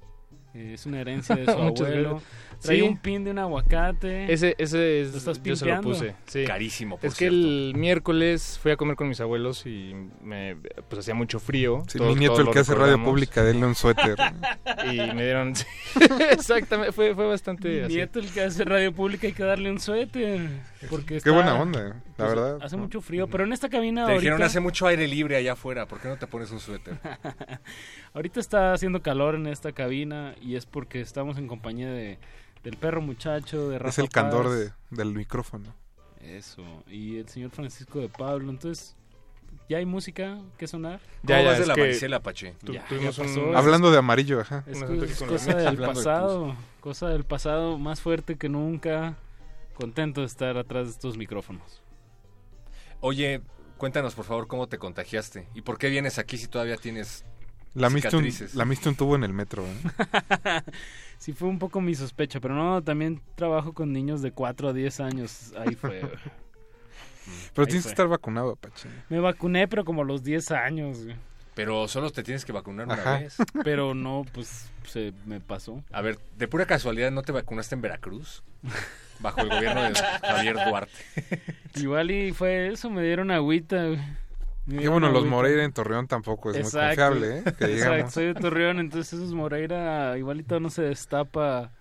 [0.57, 2.21] Eh, Es una herencia de su abuelo.
[2.59, 2.81] Trae Sí.
[2.81, 4.33] un pin de un aguacate.
[4.33, 6.15] Ese, ese es, ¿Lo estás yo se lo puse.
[6.25, 6.43] Sí.
[6.45, 9.93] Carísimo, por Es que el miércoles fui a comer con mis abuelos y
[10.23, 10.55] me,
[10.89, 11.83] pues hacía mucho frío.
[11.87, 14.15] Sí, Todos- mi nieto, el que hace radio pública, denle un suéter.
[14.91, 15.53] Y me dieron...
[16.31, 17.93] Exactamente, fue, fue bastante Mi así.
[17.95, 20.47] nieto, el que hace radio pública, hay que darle un suéter.
[20.89, 22.57] Porque Qué está- buena onda, la pues, verdad.
[22.61, 25.53] Hace mucho frío, pero en esta cabina Te dijeron, ahorita, hace mucho aire libre allá
[25.53, 25.87] afuera.
[25.87, 26.97] ¿Por qué no te pones un suéter?
[28.13, 32.17] ahorita está haciendo calor en esta cabina y es porque estamos en compañía de
[32.63, 35.73] del perro muchacho, de Rafa Es el candor de, del micrófono.
[36.21, 38.49] Eso, y el señor Francisco de Pablo.
[38.49, 38.95] Entonces,
[39.69, 40.99] ¿ya hay música que sonar?
[41.25, 42.55] ¿Cómo vas de es la que varicela, Apache?
[42.63, 43.55] tu- Ya, tuvimos ya un-.
[43.55, 44.63] Hablando de amarillo, ajá.
[44.67, 49.15] Es, es cosa la del pasado, cosa del pasado, más fuerte que nunca.
[49.73, 51.81] Contento de estar atrás de estos micrófonos.
[53.01, 53.41] Oye,
[53.77, 55.47] cuéntanos, por favor, cómo te contagiaste.
[55.53, 57.25] ¿Y por qué vienes aquí si todavía tienes
[57.75, 58.55] un, cicatrices?
[58.55, 60.61] lamiste un tubo en el metro, ¿eh?
[61.19, 64.73] Sí fue un poco mi sospecha, pero no, también trabajo con niños de 4 a
[64.73, 65.53] 10 años.
[65.57, 66.01] Ahí fue.
[67.53, 68.87] Pero Ahí tienes que estar vacunado, Apache.
[69.09, 71.03] Me vacuné, pero como a los 10 años.
[71.03, 71.17] güey.
[71.55, 73.17] Pero solo te tienes que vacunar una Ajá.
[73.17, 73.35] vez.
[73.63, 75.83] Pero no, pues se me pasó.
[75.91, 78.43] A ver, de pura casualidad, ¿no te vacunaste en Veracruz?
[79.19, 80.91] Bajo el gobierno de Javier Duarte.
[81.75, 83.83] Igual y fue eso, me dieron agüita.
[83.85, 83.99] güey.
[84.67, 85.29] Me bueno, los agüita.
[85.35, 87.43] Moreira en Torreón tampoco es muy confiable, ¿eh?
[87.57, 91.71] Que Exacto, soy de Torreón, entonces esos Moreira igualito no se destapa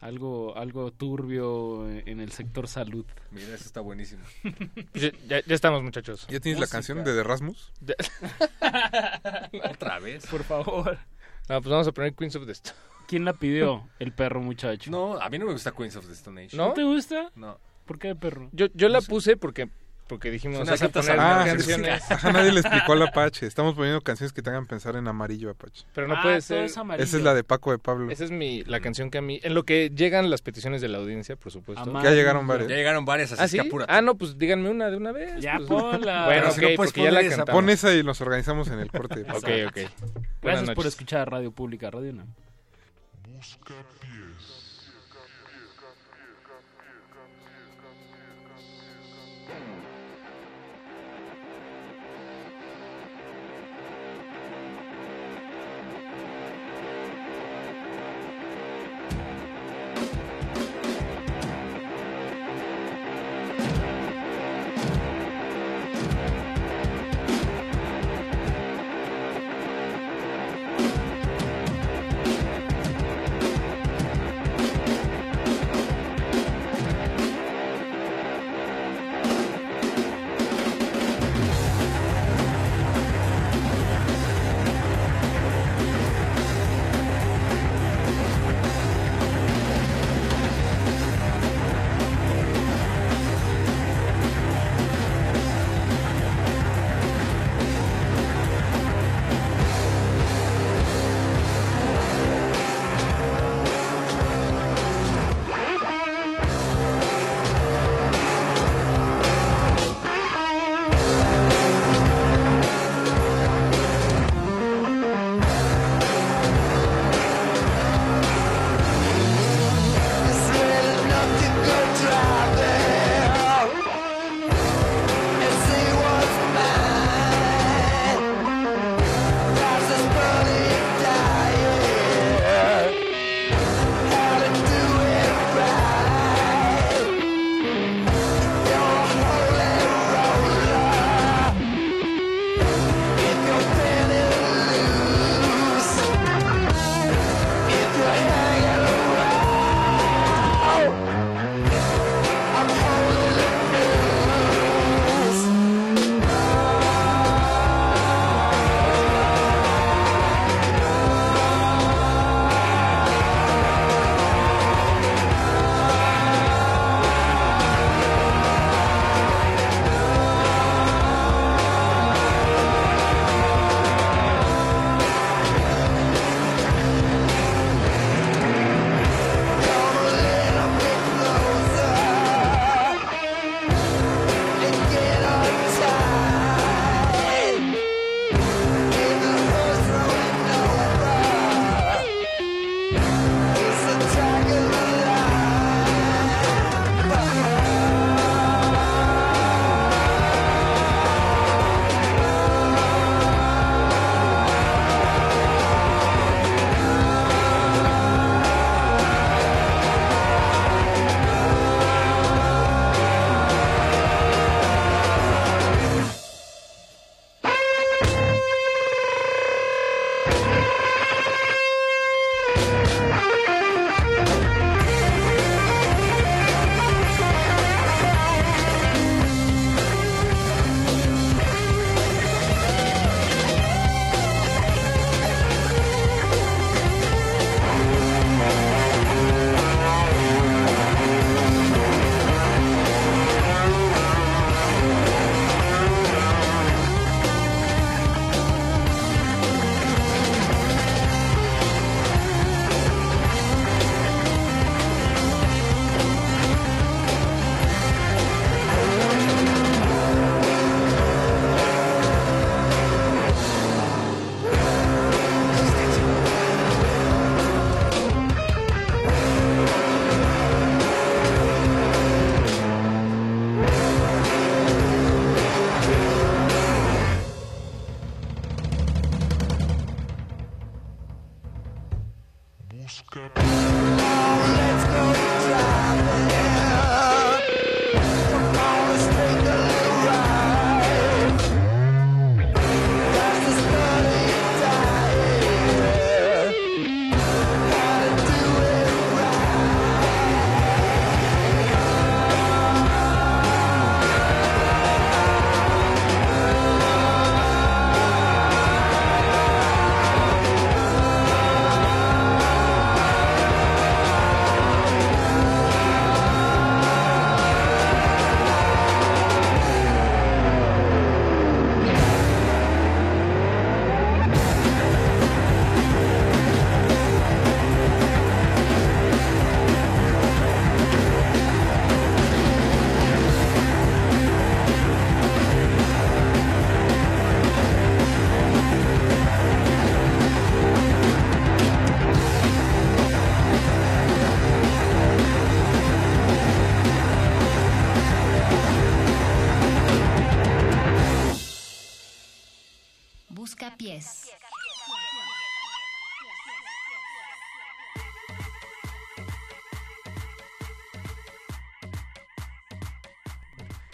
[0.00, 3.04] algo algo turbio en el sector salud.
[3.32, 4.22] Mira, eso está buenísimo.
[4.94, 6.26] Ya, ya- ya estamos, muchachos.
[6.28, 7.72] ¿Ya tienes la canción de The Rasmus?
[9.70, 10.26] ¿Otra vez?
[10.26, 10.98] Por favor.
[11.48, 12.76] No, pues vamos a poner Queens of the Stone.
[13.08, 13.88] ¿Quién la pidió?
[13.98, 14.90] El perro muchacho.
[14.90, 16.56] No, a mí no me gusta Queens of the Stone Age.
[16.56, 16.68] ¿No?
[16.68, 17.30] ¿No te gusta?
[17.34, 17.58] No.
[17.86, 18.50] ¿Por qué perro?
[18.52, 19.68] Yo, yo la puse porque
[20.08, 23.46] porque dijimos Son hay que poner Ah, canciones, Ajá, nadie le explicó al Apache.
[23.46, 25.84] Estamos poniendo canciones que te hagan pensar en amarillo, Apache.
[25.94, 26.64] pero no Ah, puede ser.
[26.64, 27.04] es amarillo.
[27.04, 28.10] Esa es la de Paco de Pablo.
[28.10, 30.88] Esa es mi la canción que a mí en lo que llegan las peticiones de
[30.88, 31.82] la audiencia, por supuesto.
[31.82, 32.10] Amarillo.
[32.10, 32.68] Ya llegaron varias.
[32.70, 33.58] Ya llegaron varias, así ¿Ah, es sí?
[33.58, 33.92] que apúrate.
[33.92, 35.40] Ah, no, pues díganme una de una vez.
[35.42, 35.68] Ya pues.
[35.68, 36.24] ponla.
[36.24, 37.60] Bueno, Pero ok, si no puedes porque ya la poner esa, cantamos.
[37.62, 39.20] Pon esa y nos organizamos en el corte.
[39.22, 39.90] Ok, ok.
[40.40, 42.28] Buenas Gracias por escuchar Radio Pública, Radio UNAM.
[43.34, 44.47] Busca pies.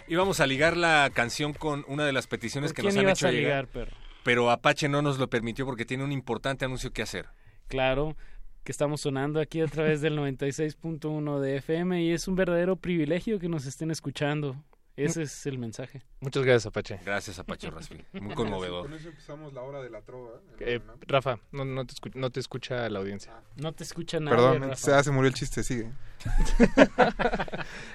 [0.07, 3.09] Y vamos a ligar la canción con una de las peticiones ¿Por que nos han
[3.09, 3.67] hecho a llegar.
[3.73, 3.89] ligar?
[4.23, 7.27] Pero Apache no nos lo permitió porque tiene un importante anuncio que hacer.
[7.67, 8.15] Claro,
[8.63, 13.39] que estamos sonando aquí a través del 96.1 de FM y es un verdadero privilegio
[13.39, 14.55] que nos estén escuchando.
[14.97, 16.01] Ese es el mensaje.
[16.21, 16.99] Muchas gracias, Apache.
[17.05, 17.97] Gracias, Apache Raspi.
[18.13, 18.83] Muy conmovedor.
[18.83, 20.39] Con eso empezamos la hora de la trova.
[20.59, 23.33] Eh, Rafa, no, no, te escu- no te escucha la audiencia.
[23.57, 24.75] No te escucha nadie, Perdón, Rafa.
[24.75, 25.91] se, ah, se murió el chiste, sigue.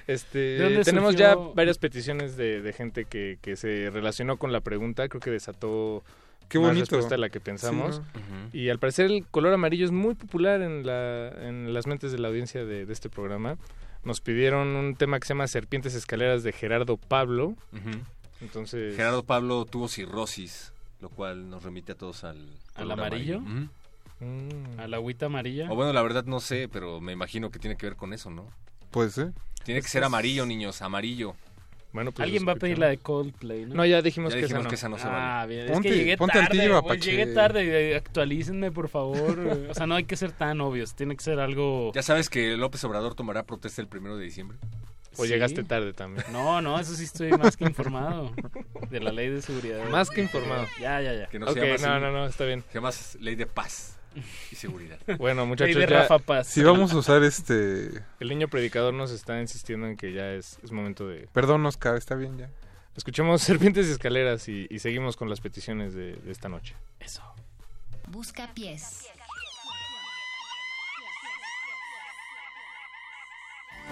[0.07, 1.27] Este, ¿De dónde tenemos surgió?
[1.49, 5.07] ya varias peticiones de, de gente que, que se relacionó con la pregunta.
[5.09, 6.03] Creo que desató
[6.49, 6.81] Qué más bonito.
[6.85, 8.01] respuesta de la que pensamos.
[8.51, 8.59] Sí.
[8.59, 12.19] Y al parecer el color amarillo es muy popular en, la, en las mentes de
[12.19, 13.57] la audiencia de, de este programa.
[14.03, 17.55] Nos pidieron un tema que se llama Serpientes Escaleras de Gerardo Pablo.
[18.41, 22.49] Entonces, Gerardo Pablo tuvo cirrosis, lo cual nos remite a todos al...
[22.75, 23.39] ¿Al amarillo?
[23.39, 25.71] Mm, A la agüita amarilla.
[25.71, 28.29] O bueno, la verdad no sé, pero me imagino que tiene que ver con eso,
[28.31, 28.47] ¿no?
[28.89, 29.23] Pues sí.
[29.63, 31.35] Tiene que ser amarillo, niños, amarillo.
[31.93, 33.75] Bueno, pues Alguien va a pedir la de Coldplay, ¿no?
[33.75, 34.69] No, ya dijimos Ya que dijimos esa no.
[34.69, 35.53] que esa no se Ah, vale.
[35.55, 35.67] bien.
[35.67, 37.91] Ponte- es que llegué ponte al tarde, llegué tarde.
[37.91, 39.39] eh, Actualícenme, por favor.
[39.69, 40.95] O sea, no hay que ser tan obvios.
[40.95, 41.91] Tiene que ser algo...
[41.93, 44.57] ¿Ya sabes que López Obrador tomará protesta el primero de diciembre?
[45.17, 45.29] O Sí.
[45.29, 46.25] llegaste tarde también.
[46.31, 48.31] No, no, eso sí estoy más que informado.
[48.89, 49.83] De la ley de seguridad.
[49.89, 50.65] Más que informado.
[50.79, 51.25] Ya, ya, ya.
[51.27, 51.83] Que no ok, se llama así.
[51.85, 52.63] no, no, no, está bien.
[52.69, 53.97] Se llama Ley de Paz
[54.51, 54.99] y Seguridad.
[55.17, 56.47] Bueno, muchachos, de ya Rafa Paz.
[56.47, 58.03] Si vamos a usar este...
[58.19, 61.27] el niño predicador nos está insistiendo en que ya es, es momento de...
[61.33, 62.49] Perdón, Oscar, está bien ya.
[62.95, 66.75] Escuchemos Serpientes y Escaleras y, y seguimos con las peticiones de, de esta noche.
[66.99, 67.23] Eso.
[68.07, 69.07] Buscapiés.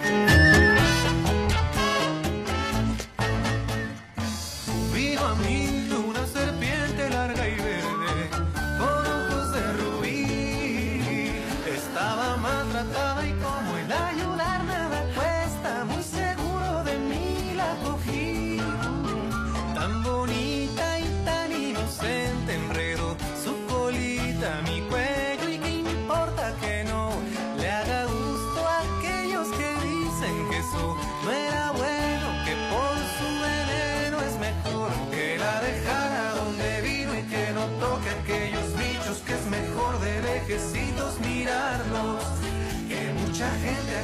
[0.04, 0.29] Vino a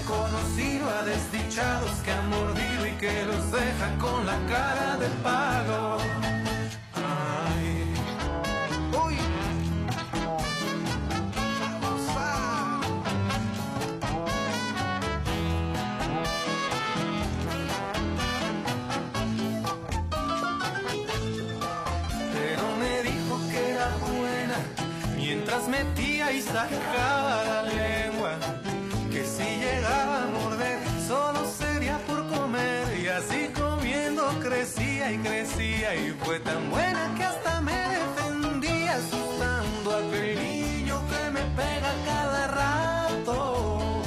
[0.06, 5.98] conocido a desdichados que han mordido y que los deja con la cara de palo.
[6.94, 7.94] Ay.
[9.06, 9.18] Uy.
[22.34, 24.58] Pero me dijo que era buena
[25.18, 27.45] mientras metía y sacaba
[35.12, 41.30] y crecía y fue tan buena que hasta me defendía asustando a aquel niño que
[41.30, 44.04] me pega cada rato.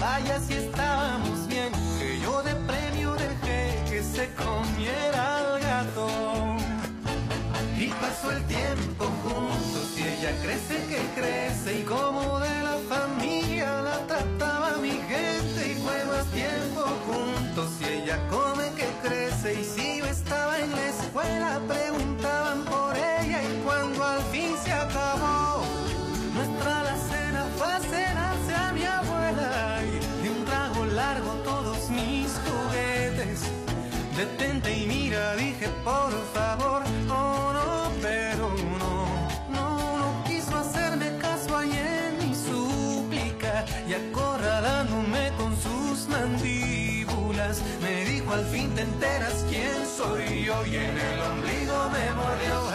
[0.00, 6.08] Vaya si estábamos bien, que yo de premio dejé que se comiera al gato.
[7.76, 9.06] Y pasó el tiempo
[48.40, 52.69] al fin te enteras quién soy yo y en el ombligo me mordió,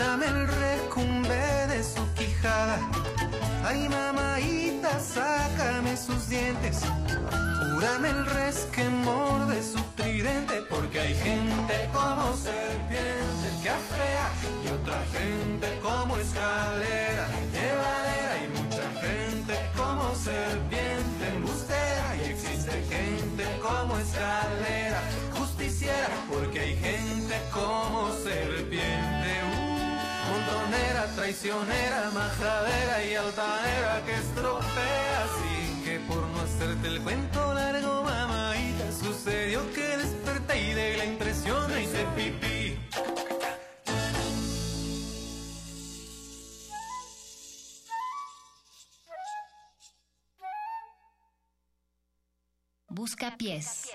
[0.00, 2.78] Quítame el recumbe de su quijada.
[3.62, 6.80] Ay mamaita sácame sus dientes.
[7.74, 8.69] Cúrame el resquemor
[31.30, 35.24] traicionera, majadera y altanera que estropea.
[35.24, 41.04] Así que por no hacerte el cuento largo, mamaita, sucedió que desperté y de la
[41.04, 42.78] impresión hice pipí.
[52.88, 53.89] Busca pies.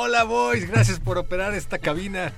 [0.00, 2.32] Hola boys, gracias por operar esta cabina.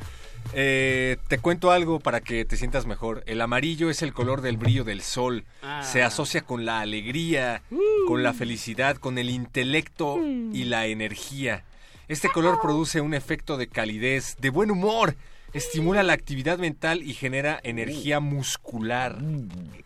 [0.54, 3.22] Eh, te cuento algo para que te sientas mejor.
[3.26, 5.44] El amarillo es el color del brillo del sol.
[5.60, 5.82] Ah.
[5.84, 7.60] Se asocia con la alegría,
[8.08, 11.64] con la felicidad, con el intelecto y la energía.
[12.08, 15.14] Este color produce un efecto de calidez, de buen humor,
[15.52, 19.18] estimula la actividad mental y genera energía muscular.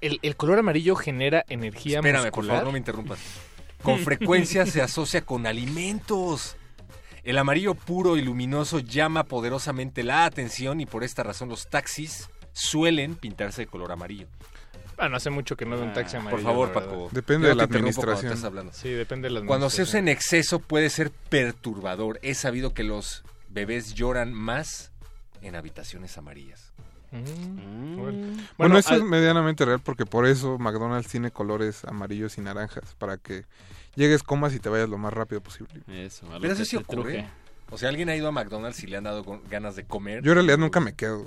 [0.01, 2.51] El, el color amarillo genera energía Espérame, por muscular.
[2.59, 3.19] favor, no me interrumpas.
[3.83, 6.57] con frecuencia se asocia con alimentos.
[7.25, 12.29] El amarillo puro y luminoso llama poderosamente la atención y por esta razón los taxis
[12.53, 14.27] suelen pintarse de color amarillo.
[14.97, 16.37] Bueno, hace mucho que no veo un taxi amarillo.
[16.43, 16.73] Por favor.
[16.73, 17.09] Paco.
[17.11, 18.31] Depende de la administración.
[18.33, 18.73] estás hablando.
[18.73, 22.21] Sí, depende de la Cuando se usa en exceso puede ser perturbador.
[22.23, 24.93] Es sabido que los bebés lloran más
[25.43, 26.73] en habitaciones amarillas.
[27.11, 28.37] Mm, bueno.
[28.59, 32.95] Bueno, eso al- es medianamente real porque por eso McDonald's tiene colores amarillos y naranjas
[32.99, 33.45] para que
[33.97, 35.81] llegues, comas y te vayas lo más rápido posible.
[35.89, 37.27] Eso, Pero eso sí ocurre.
[37.71, 40.23] O sea, alguien ha ido a McDonald's y le han dado con- ganas de comer.
[40.23, 41.25] Yo en realidad nunca me quedo.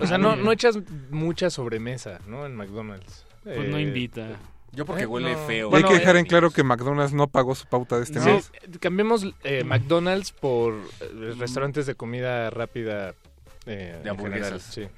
[0.00, 0.78] O sea, no, no echas
[1.10, 2.46] mucha sobremesa, ¿no?
[2.46, 3.24] En McDonald's.
[3.44, 4.38] Pues no Eh, invita.
[4.72, 5.46] Yo porque eh, huele no.
[5.46, 5.74] feo.
[5.76, 8.28] Hay que dejar eh, en claro que McDonald's no pagó su pauta de este Sí,
[8.28, 8.50] mes.
[8.80, 13.14] cambiemos eh, McDonald's por eh, restaurantes de comida rápida eh,
[13.66, 14.62] De general, hamburguesas.
[14.62, 14.88] Sí,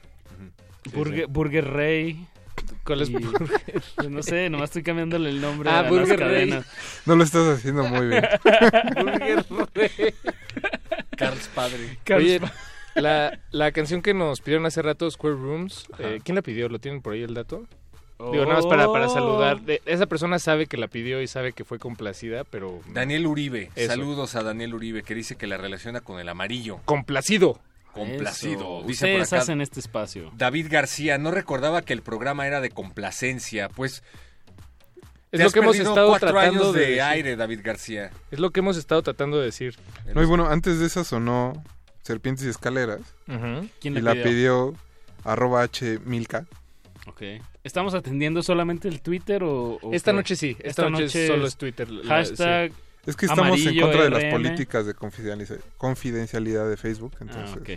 [0.94, 1.32] Burger, sí.
[1.32, 2.27] Burger Rey.
[2.85, 3.48] ¿Cuál es Y- Burger?
[3.97, 6.51] Pues no sé, nomás estoy cambiándole el nombre Ah, a las Burger Rey.
[6.51, 6.66] cadenas.
[7.06, 8.24] No lo estás haciendo muy bien.
[8.94, 9.44] Burger
[9.74, 10.15] Rey.
[11.16, 11.98] Carl's padre.
[12.15, 12.40] Oye,
[12.94, 16.69] la, la canción que nos pidieron hace rato, Square Rooms, eh, ¿quién la pidió?
[16.69, 17.66] ¿Lo tienen por ahí el dato?
[18.31, 19.12] Digo, nada más para, para Oh.
[19.15, 19.61] saludar.
[19.62, 22.81] De- esa persona sabe que la pidió y sabe que fue complacida, pero...
[22.93, 23.70] Daniel Uribe.
[23.74, 23.89] Eso.
[23.90, 26.78] Saludos a Daniel Uribe que dice que la relaciona con el amarillo.
[26.85, 27.59] Complacido.
[27.95, 28.79] Complacido.
[28.81, 28.87] Eso.
[28.87, 30.31] Dice por Ustedes acá hacen este espacio.
[30.37, 31.16] David García.
[31.19, 33.69] No recordaba que el programa era de complacencia.
[33.69, 34.03] Pues
[35.33, 37.03] Es lo que hemos estado cuatro tratando años de de, decir.
[37.03, 38.11] aire, David García.
[38.31, 39.77] Es lo que hemos estado tratando de decir.
[40.15, 41.53] No, y bueno, antes de esa sonó
[42.03, 43.01] Serpientes y Escaleras.
[43.29, 43.69] Ujú.
[43.81, 44.25] ¿Quién y la la pidió?
[44.25, 44.75] pidió
[45.25, 46.47] arroba H Milka.
[47.07, 47.23] Ok.
[47.65, 49.79] ¿Estamos atendiendo solamente el Twitter o...?
[49.83, 50.16] o Esta qué?
[50.16, 51.91] noche sí, esta, noche, solo es Twitter.
[51.91, 52.73] la- Hashtag
[53.07, 54.95] Es que estamos en amarillo contra de las políticas de
[55.79, 57.13] confidencialidad de Facebook.
[57.21, 57.71] Entonces, Ah, ok.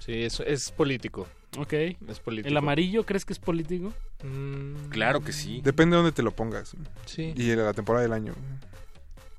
[0.00, 1.26] Sí, es, es político.
[1.58, 1.72] Ok.
[1.72, 2.48] Es político.
[2.48, 3.92] ¿El amarillo crees que es político?
[4.22, 5.60] Mm, Claro que sí.
[5.62, 6.74] Depende de dónde te lo pongas.
[7.06, 7.32] Sí.
[7.36, 8.34] Y en la temporada del año.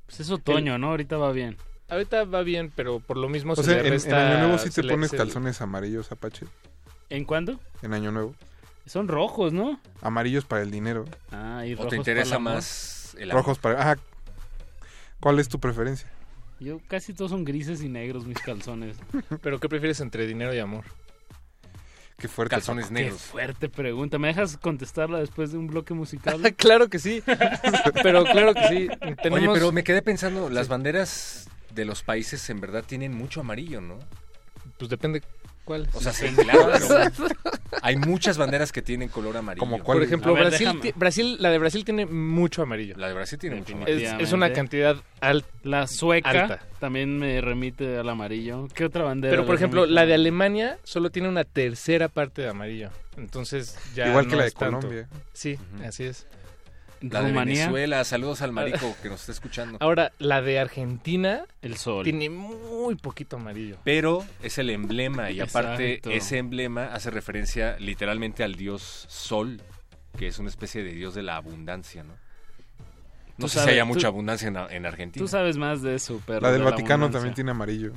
[0.06, 0.88] Pues es otoño, ¿no?
[0.90, 1.56] Ahorita va bien.
[1.88, 4.58] Ahorita va bien, pero por lo mismo O se sea, le en, en Año Nuevo
[4.58, 6.46] sí te pones calzones amarillos, Apache.
[7.08, 7.58] ¿En cuándo?
[7.82, 8.34] En Año Nuevo.
[8.84, 9.80] Son rojos, ¿no?
[10.02, 11.04] Amarillos para el dinero.
[11.30, 13.42] Ah, y ¿O rojos te para el interesa más el amor?
[13.42, 13.80] Rojos para...
[13.80, 13.96] Ajá.
[15.20, 16.08] ¿Cuál es tu preferencia?
[16.60, 18.96] Yo casi todos son grises y negros mis calzones.
[19.42, 20.84] ¿Pero qué prefieres entre dinero y amor?
[22.18, 22.56] Qué fuerte.
[22.56, 22.94] Calzones Paco.
[22.94, 23.22] Qué negros.
[23.22, 24.18] fuerte pregunta.
[24.18, 26.40] ¿Me dejas contestarla después de un bloque musical?
[26.56, 27.22] claro que sí.
[28.02, 28.88] pero claro que sí.
[29.22, 29.48] Tenemos...
[29.48, 33.80] Oye, pero me quedé pensando, las banderas de los países en verdad tienen mucho amarillo,
[33.80, 33.98] ¿no?
[34.78, 35.22] Pues depende
[35.68, 35.86] cuál.
[35.92, 37.28] O sea, sí, claro, pero
[37.82, 39.60] hay muchas banderas que tienen color amarillo.
[39.60, 39.98] Como cuál?
[39.98, 42.94] Por ejemplo, ver, Brasil, ti- Brasil, la de Brasil tiene mucho amarillo.
[42.96, 44.18] La de Brasil tiene mucho Es, amarillo.
[44.18, 45.46] Es una cantidad alta.
[45.62, 46.60] La sueca Alta.
[46.80, 48.66] también me remite al amarillo.
[48.74, 49.30] ¿Qué otra bandera?
[49.32, 49.94] Pero, por ejemplo, remite?
[49.94, 52.88] la de Alemania solo tiene una tercera parte de amarillo.
[53.18, 54.78] Entonces, ya Igual que la de es tanto.
[54.78, 55.08] Colombia.
[55.34, 56.26] Sí, así es.
[57.00, 59.78] La de Venezuela, saludos al marico que nos está escuchando.
[59.80, 62.04] Ahora, la de Argentina el sol.
[62.04, 63.76] tiene muy poquito amarillo.
[63.84, 66.10] Pero es el emblema y aparte Exacto.
[66.10, 69.60] ese emblema hace referencia literalmente al dios Sol,
[70.18, 72.14] que es una especie de dios de la abundancia, ¿no?
[73.36, 75.22] No Tú sé sabes- si haya tú- mucha abundancia en, en Argentina.
[75.22, 76.40] Tú sabes más de eso, perro.
[76.40, 77.92] La del de Vaticano también tiene amarillo.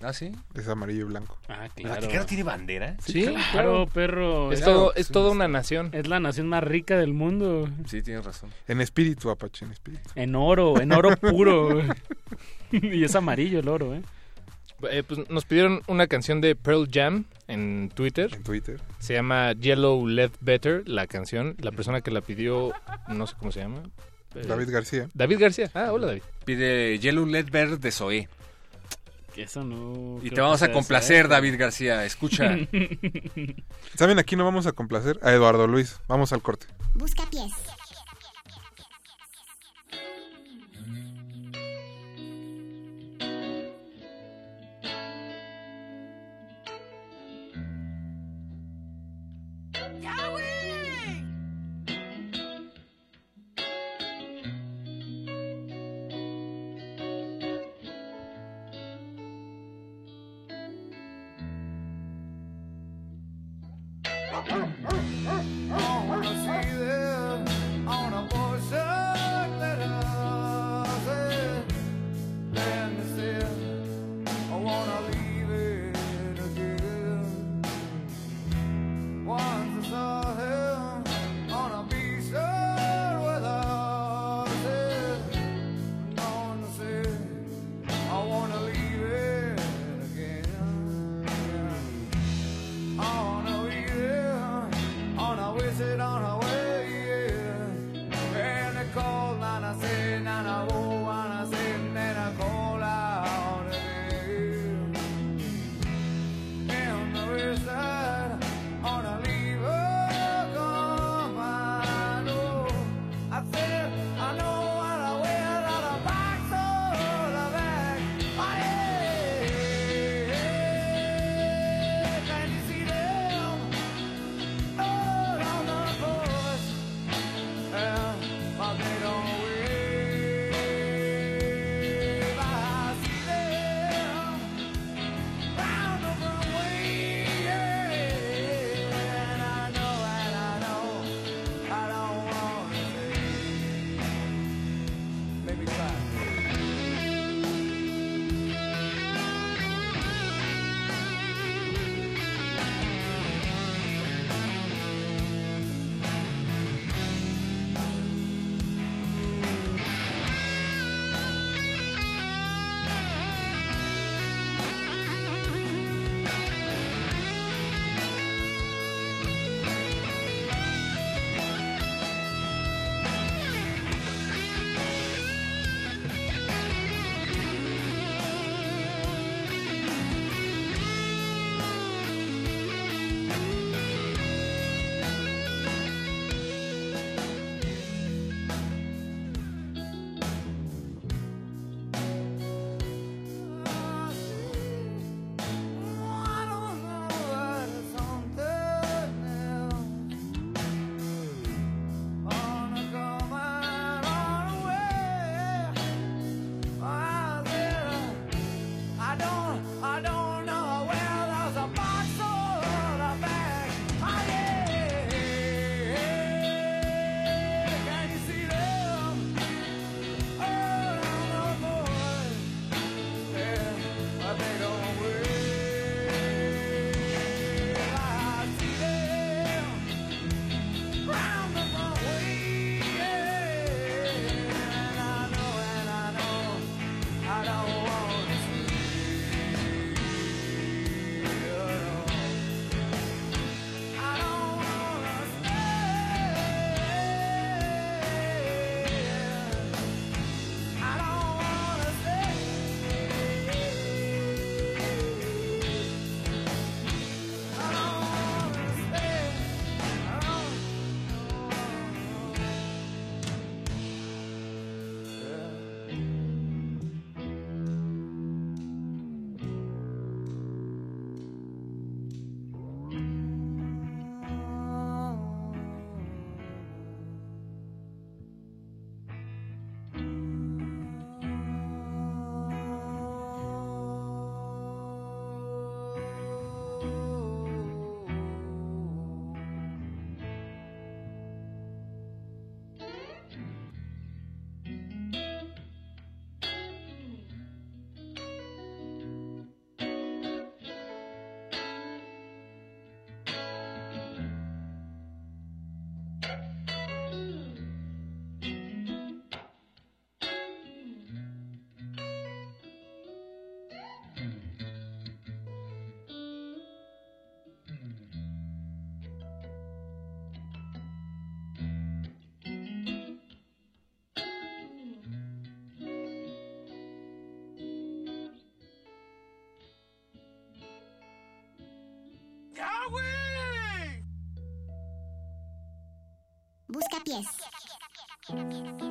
[0.00, 0.30] ¿Ah, sí?
[0.54, 1.38] Es amarillo y blanco.
[1.48, 2.00] Ah, ¿El claro.
[2.00, 2.96] Vaticano tiene bandera?
[3.04, 4.52] Sí, Claro, perro.
[4.52, 5.90] Es, todo, es toda una nación.
[5.92, 7.68] es la nación más rica del mundo.
[7.86, 8.50] Sí, tienes razón.
[8.68, 10.08] En espíritu, Apache, en espíritu.
[10.14, 11.82] En oro, en oro puro.
[12.72, 14.02] y es amarillo el oro, ¿eh?
[14.90, 18.32] Eh, pues nos pidieron una canción de Pearl Jam en Twitter.
[18.32, 18.80] En Twitter.
[19.00, 21.56] Se llama Yellow Led Better, la canción.
[21.58, 22.72] La persona que la pidió,
[23.08, 23.82] no sé cómo se llama.
[24.34, 25.08] David García.
[25.14, 25.70] David García.
[25.74, 26.22] Ah, hola David.
[26.44, 28.28] Pide Yellow Led Bird de Zoé.
[29.38, 30.18] Que eso no.
[30.20, 31.28] Y te vamos a complacer.
[31.28, 32.04] David García.
[32.04, 32.56] Escucha.
[33.94, 34.18] ¿Saben?
[34.18, 36.00] Aquí no vamos a complacer a Eduardo Luis.
[36.08, 36.66] Vamos al corte.
[36.94, 37.52] Busca pies.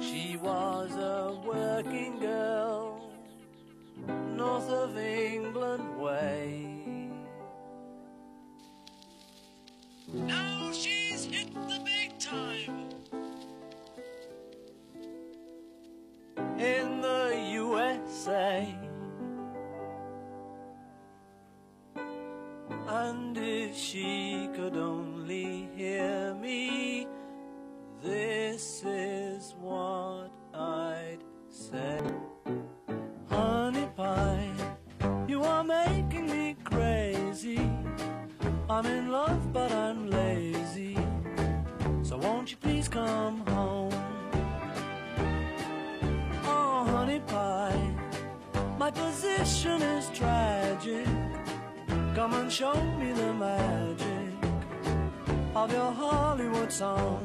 [0.02, 3.12] She was a working girl
[4.36, 5.87] north of England.
[56.78, 57.17] Song.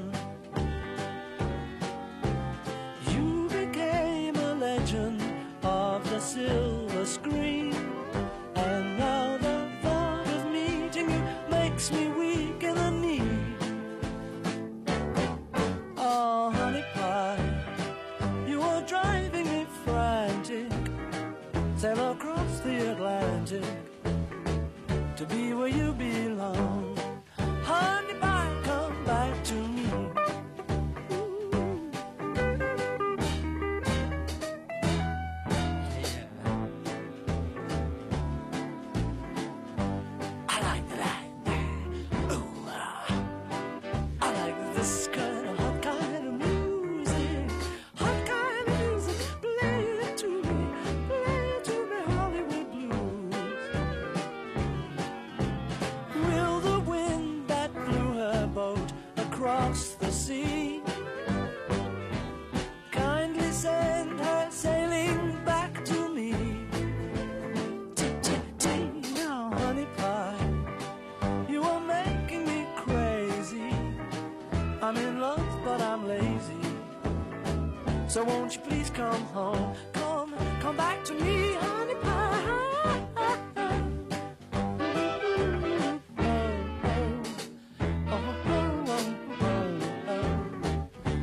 [78.12, 79.74] So won't you please come home?
[79.94, 82.42] Come, come back to me, honey pie.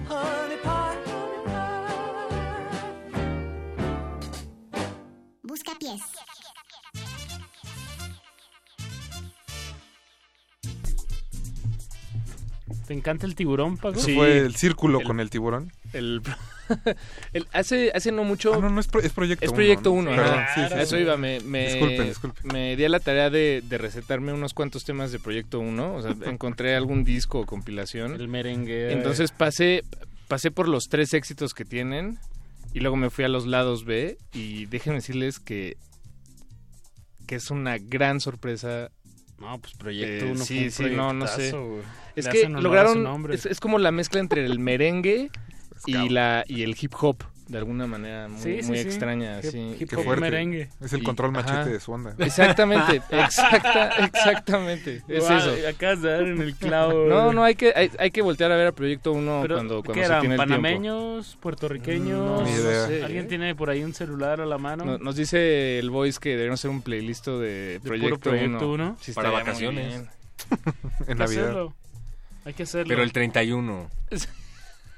[0.08, 1.92] Honey pie, honey pie.
[5.44, 6.02] Busca pies.
[12.88, 14.00] ¿Te encanta el tiburón, Paco?
[14.00, 15.72] Fue el círculo con el tiburón.
[15.94, 16.24] El,
[17.34, 18.54] el- hace, hace no mucho...
[18.54, 19.96] Ah, no, no es, pro- es Proyecto Es Uno, Proyecto ¿no?
[20.00, 21.02] 1, Perdón, sí, eso sí.
[21.02, 21.18] iba.
[21.18, 22.48] Me, me, Disculpen, disculpen.
[22.54, 25.96] me di a la tarea de, de recetarme unos cuantos temas de Proyecto 1.
[25.96, 28.14] O sea, encontré algún disco o compilación.
[28.16, 28.92] El merengue.
[28.92, 29.84] Entonces pasé,
[30.28, 32.18] pasé por los tres éxitos que tienen
[32.74, 35.76] y luego me fui a los lados B y déjenme decirles que,
[37.28, 38.92] que es una gran sorpresa.
[39.40, 41.52] No, pues Proyecto Eh, Uno sí, fue un sí, no, no sé.
[41.52, 41.82] güey.
[42.16, 45.30] Es Le que lograron, es, es como la mezcla entre el merengue
[45.86, 48.84] y la y el hip hop de alguna manera muy, Sí, sí, muy sí.
[48.88, 49.40] extraña.
[49.40, 49.76] Hip- sí.
[49.80, 50.22] hip Qué hop fuerte.
[50.22, 50.70] merengue.
[50.82, 52.14] Es el control machete de su onda.
[52.20, 55.02] Exactamente, exacta, exactamente.
[55.08, 55.68] Es Guau, eso.
[55.68, 57.06] Acabas de dar en el clavo.
[57.08, 59.76] No, no, hay que, hay, hay que voltear a ver a Proyecto 1 Pero, cuando,
[59.84, 60.20] cuando ¿qué se eran?
[60.22, 60.54] tiene el tiempo.
[60.62, 61.38] ¿Panameños?
[61.42, 62.20] ¿Puertorriqueños?
[62.20, 62.86] No, Ni idea.
[62.86, 63.04] sé.
[63.04, 64.86] ¿Alguien tiene por ahí un celular a la mano?
[64.86, 68.74] No- Nos dice el voice que deberíamos hacer un playlist de puro Proyecto, Proyecto 1.
[68.74, 68.98] Uno?
[69.02, 70.04] Sí, Para vacaciones.
[71.08, 71.74] Hay que hacerlo.
[72.46, 72.88] Hay que hacerlo.
[72.90, 73.90] Pero el 31.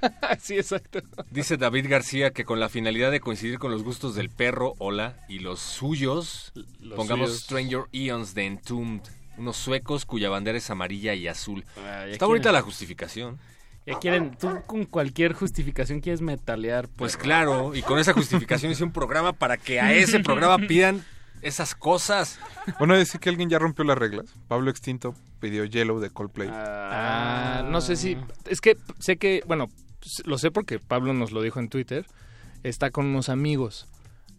[0.40, 1.00] sí, exacto.
[1.30, 5.18] Dice David García que con la finalidad de coincidir con los gustos del perro, hola,
[5.30, 7.44] y los suyos, Los pongamos suyos.
[7.44, 9.04] Stranger Eons de Entombed,
[9.38, 11.66] unos suecos cuya bandera es amarilla y azul.
[11.78, 13.40] Ah, Está bonita quieren- la justificación.
[13.88, 16.88] Ya quieren, tú con cualquier justificación quieres metalear.
[16.88, 17.24] Pues perro.
[17.24, 21.04] claro, y con esa justificación hice un programa para que a ese programa pidan
[21.42, 22.38] esas cosas.
[22.78, 24.28] Bueno, decir que alguien ya rompió las reglas.
[24.48, 26.48] Pablo Extinto pidió Yellow de Coldplay.
[26.52, 28.16] Ah, no sé si.
[28.48, 29.42] Es que sé que.
[29.48, 29.68] Bueno,
[30.26, 32.06] lo sé porque Pablo nos lo dijo en Twitter.
[32.64, 33.88] Está con unos amigos.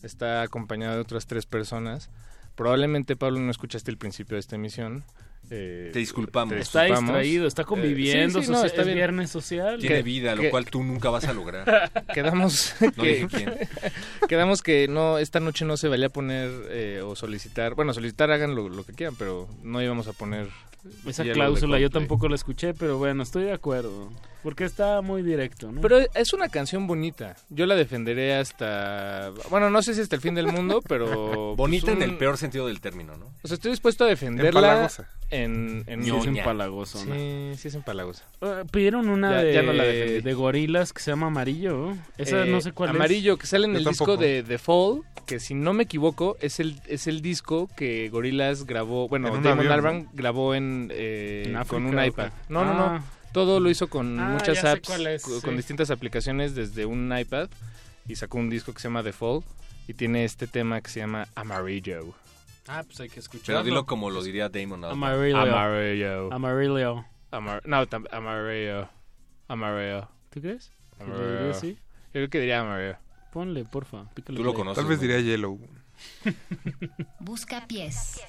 [0.02, 2.10] Está acompañado de otras tres personas.
[2.54, 5.04] Probablemente, Pablo, no escuchaste el principio de esta emisión.
[5.50, 6.54] Eh, Te disculpamos.
[6.54, 7.10] Está disculpamos.
[7.14, 8.96] distraído, está conviviendo, Eh, sí, sí, no, socia- está es bien.
[8.98, 9.78] viernes social.
[9.80, 11.90] Tiene Que- vida, lo que- cual tú nunca vas a lograr.
[12.14, 13.52] Quedamos No que, quién.
[14.28, 18.30] quedamos que no esta noche no se valía a poner eh, o solicitar bueno solicitar
[18.30, 20.48] hagan lo, lo que quieran pero no íbamos a poner
[21.06, 24.10] Esa cláusula yo tampoco la escuché, pero bueno, estoy de acuerdo.
[24.42, 25.80] Porque está muy directo, ¿no?
[25.80, 27.36] Pero es una canción bonita.
[27.48, 29.30] Yo la defenderé hasta.
[29.50, 31.54] Bueno, no sé si hasta el fin del mundo, pero.
[31.54, 33.26] Bonita pues, en el peor sentido del término, ¿no?
[33.44, 34.48] O sea, estoy dispuesto a defenderla.
[34.48, 35.08] Empalagosa.
[35.30, 36.40] En, en Sí, es ñoña.
[36.42, 37.14] empalagosona.
[37.14, 38.24] Sí, sí es empalagosa.
[38.40, 40.20] Eh, pidieron una Ya- de, ya no la defendí.
[40.22, 41.94] de gorilas que se llama Amarillo.
[42.18, 45.02] Esa Eh, no sé cuál Amarillo, que sale en Yo el disco de The Fall,
[45.24, 49.08] que si no me equivoco, es el, es el disco que Gorillaz grabó.
[49.08, 52.28] Bueno, En Damon Albarn grabó en, eh, ¿En con un iPad.
[52.30, 52.52] qué?
[52.52, 52.98] No, no, Ah.
[52.98, 53.04] no.
[53.32, 55.46] Todo lo hizo con Ah, muchas apps, es, co- sí.
[55.46, 57.48] con distintas aplicaciones desde un iPad.
[58.06, 59.42] Y sacó un disco que se llama The Fall.
[59.88, 62.14] Y tiene este tema que se llama Amarillo.
[62.68, 63.60] Ah, pues hay que escucharlo.
[63.60, 65.02] Pero dilo como lo diría Damon Albarn.
[65.02, 65.38] Amarillo.
[65.38, 66.32] Amarillo.
[66.32, 67.04] Amarillo.
[67.30, 68.88] Amar- no, Amarillo.
[69.48, 70.08] Amarillo.
[70.30, 70.70] ¿Tú crees?
[70.98, 71.52] ¿Que lo Amarillo.
[71.62, 71.76] Yo
[72.12, 72.96] creo que diría Amarillo.
[73.32, 74.04] Ponle, porfa.
[74.14, 74.54] Tú lo play.
[74.54, 74.76] conoces.
[74.82, 75.02] Tal vez ¿no?
[75.02, 75.58] diría Yellow.
[77.20, 78.20] Busca pies.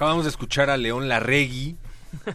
[0.00, 1.76] Acabamos de escuchar a León Larregui.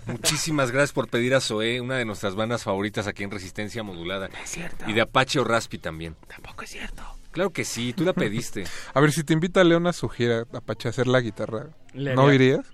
[0.05, 4.29] Muchísimas gracias por pedir a Zoé, una de nuestras bandas favoritas aquí en Resistencia Modulada.
[4.43, 4.87] Es cierto.
[4.87, 6.15] Y de Apache o Raspi también.
[6.27, 7.01] Tampoco es cierto.
[7.31, 8.65] Claro que sí, tú la pediste.
[8.93, 12.31] A ver, si te invita León a su gira, Apache, a hacer la guitarra, ¿no
[12.31, 12.67] irías?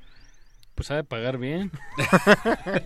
[0.75, 1.69] Pues sabe pagar bien.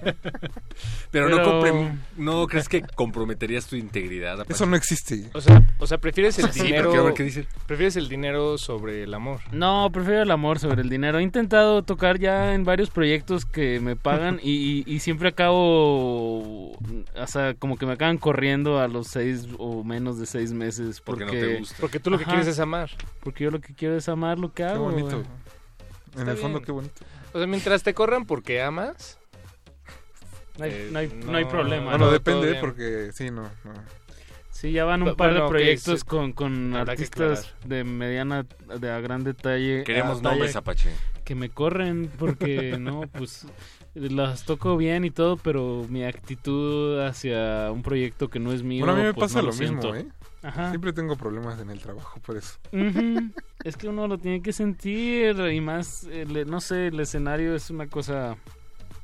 [1.11, 4.33] Pero, no, compre- no crees que comprometerías tu integridad.
[4.41, 4.53] Apache?
[4.53, 5.29] Eso no existe.
[5.33, 6.89] O sea, o sea prefieres el Sí, pero dinero.
[6.89, 7.47] quiero ver qué dice.
[7.67, 9.39] Prefieres el dinero sobre el amor.
[9.51, 11.19] No, prefiero el amor sobre el dinero.
[11.19, 16.71] He intentado tocar ya en varios proyectos que me pagan y, y- y siempre acabo,
[16.71, 20.99] o sea, como que me acaban corriendo a los seis o menos de seis meses.
[21.01, 21.75] Porque Porque, no te gusta.
[21.79, 22.89] Porque tú lo que quieres es amar.
[23.23, 24.85] Porque yo lo que quiero es amar lo que Qué hago.
[24.85, 25.17] bonito.
[25.17, 25.27] güey.
[26.15, 26.65] En Está el fondo, bien.
[26.65, 27.05] qué bonito.
[27.35, 29.19] O sea, mientras te corran porque amas.
[30.57, 31.89] No hay, eh, no hay- no hay problema.
[31.89, 33.73] Bueno, depende, porque sí, no, no.
[34.51, 38.45] Sí, ya van un par bueno, de proyectos con, con artistas de mediana,
[38.79, 39.83] de a gran detalle.
[39.83, 40.91] Queremos a talla nombres, Apache.
[41.25, 43.45] Que me corren porque, no, pues
[43.95, 48.85] las toco bien y todo, pero mi actitud hacia un proyecto que no es mío.
[48.85, 49.93] Bueno, a mí me pues, pasa no lo mismo, siento.
[49.93, 50.07] ¿eh?
[50.45, 50.69] Ajá.
[50.69, 52.59] Siempre tengo problemas en el trabajo, por eso.
[53.63, 57.71] Es que uno lo tiene que sentir y más, el- no sé, el escenario es
[57.71, 58.37] una cosa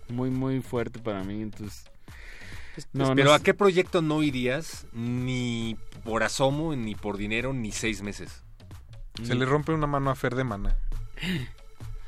[0.07, 1.85] muy, muy fuerte para mí, entonces...
[2.93, 7.71] No, no Pero ¿a qué proyecto no irías ni por asomo, ni por dinero, ni
[7.71, 8.43] seis meses?
[9.23, 10.77] Se le rompe una mano a Fer de Mana.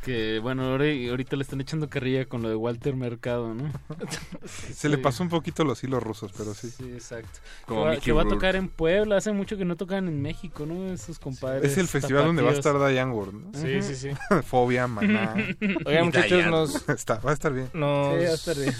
[0.04, 3.72] Que bueno, ahora- ahorita le están echando carrilla con lo de Walter Mercado, ¿no?
[4.46, 6.70] Se le pasó un poquito los hilos rusos, pero sí.
[6.70, 7.40] Sí, exacto.
[7.66, 10.10] Como que va, Mickey que va a tocar en Puebla, hace mucho que no tocan
[10.10, 10.92] en México, ¿no?
[10.92, 11.72] Esos compadres.
[11.72, 12.74] Es el festival donde va a estar.
[12.74, 13.52] Diane Ward, ¿no?
[13.54, 14.10] Sí, sí, sí.
[14.46, 15.36] Fobia, maná.
[15.86, 17.70] Oigan, muchachos, nos, Está, va a estar bien.
[17.74, 18.74] nos, Sí, va a estar bien.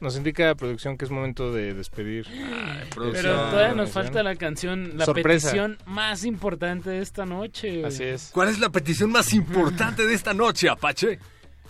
[0.00, 2.26] nos indica la producción que es momento de despedir.
[2.94, 5.48] Pero Esta todavía nos falta la canción, la Sorpresa.
[5.48, 7.68] petición más importante de esta noche.
[7.80, 7.84] güey.
[7.84, 8.30] Así es.
[8.32, 11.18] ¿Cuál es la petición más importante de esta noche, Apache?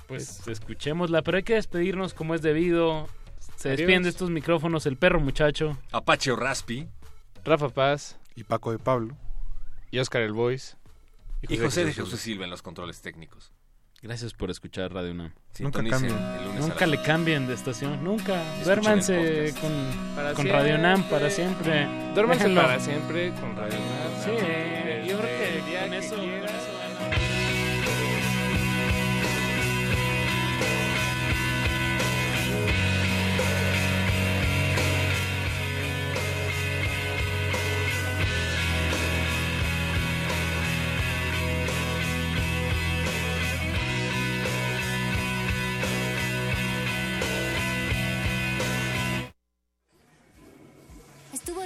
[0.06, 3.08] Pues escuchémosla, pero hay que despedirnos como es debido.
[3.56, 3.78] Se Adiós.
[3.78, 5.78] despiden de estos micrófonos el perro muchacho.
[5.92, 6.88] Apache o Raspi.
[7.44, 9.16] Rafa Paz Y Paco de Pablo.
[9.90, 10.76] y Oscar el Voice.
[11.42, 13.52] Y José de Jesús Silva en los controles técnicos.
[14.02, 15.32] Gracias por escuchar Radio UNAM.
[15.58, 16.14] Nunca cambien.
[16.16, 18.42] el lunes a Nunca le cambien de estación, nunca.
[18.42, 21.86] Escuchen Duérmanse con, Radio UNAM para siempre.
[22.14, 24.24] Duérmanse para siempre con Radio UNAM.
[24.24, 24.30] Sí,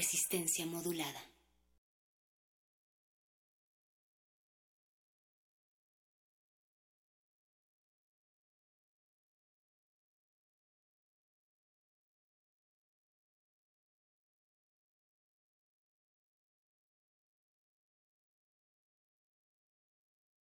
[0.00, 1.29] Resistencia modulada.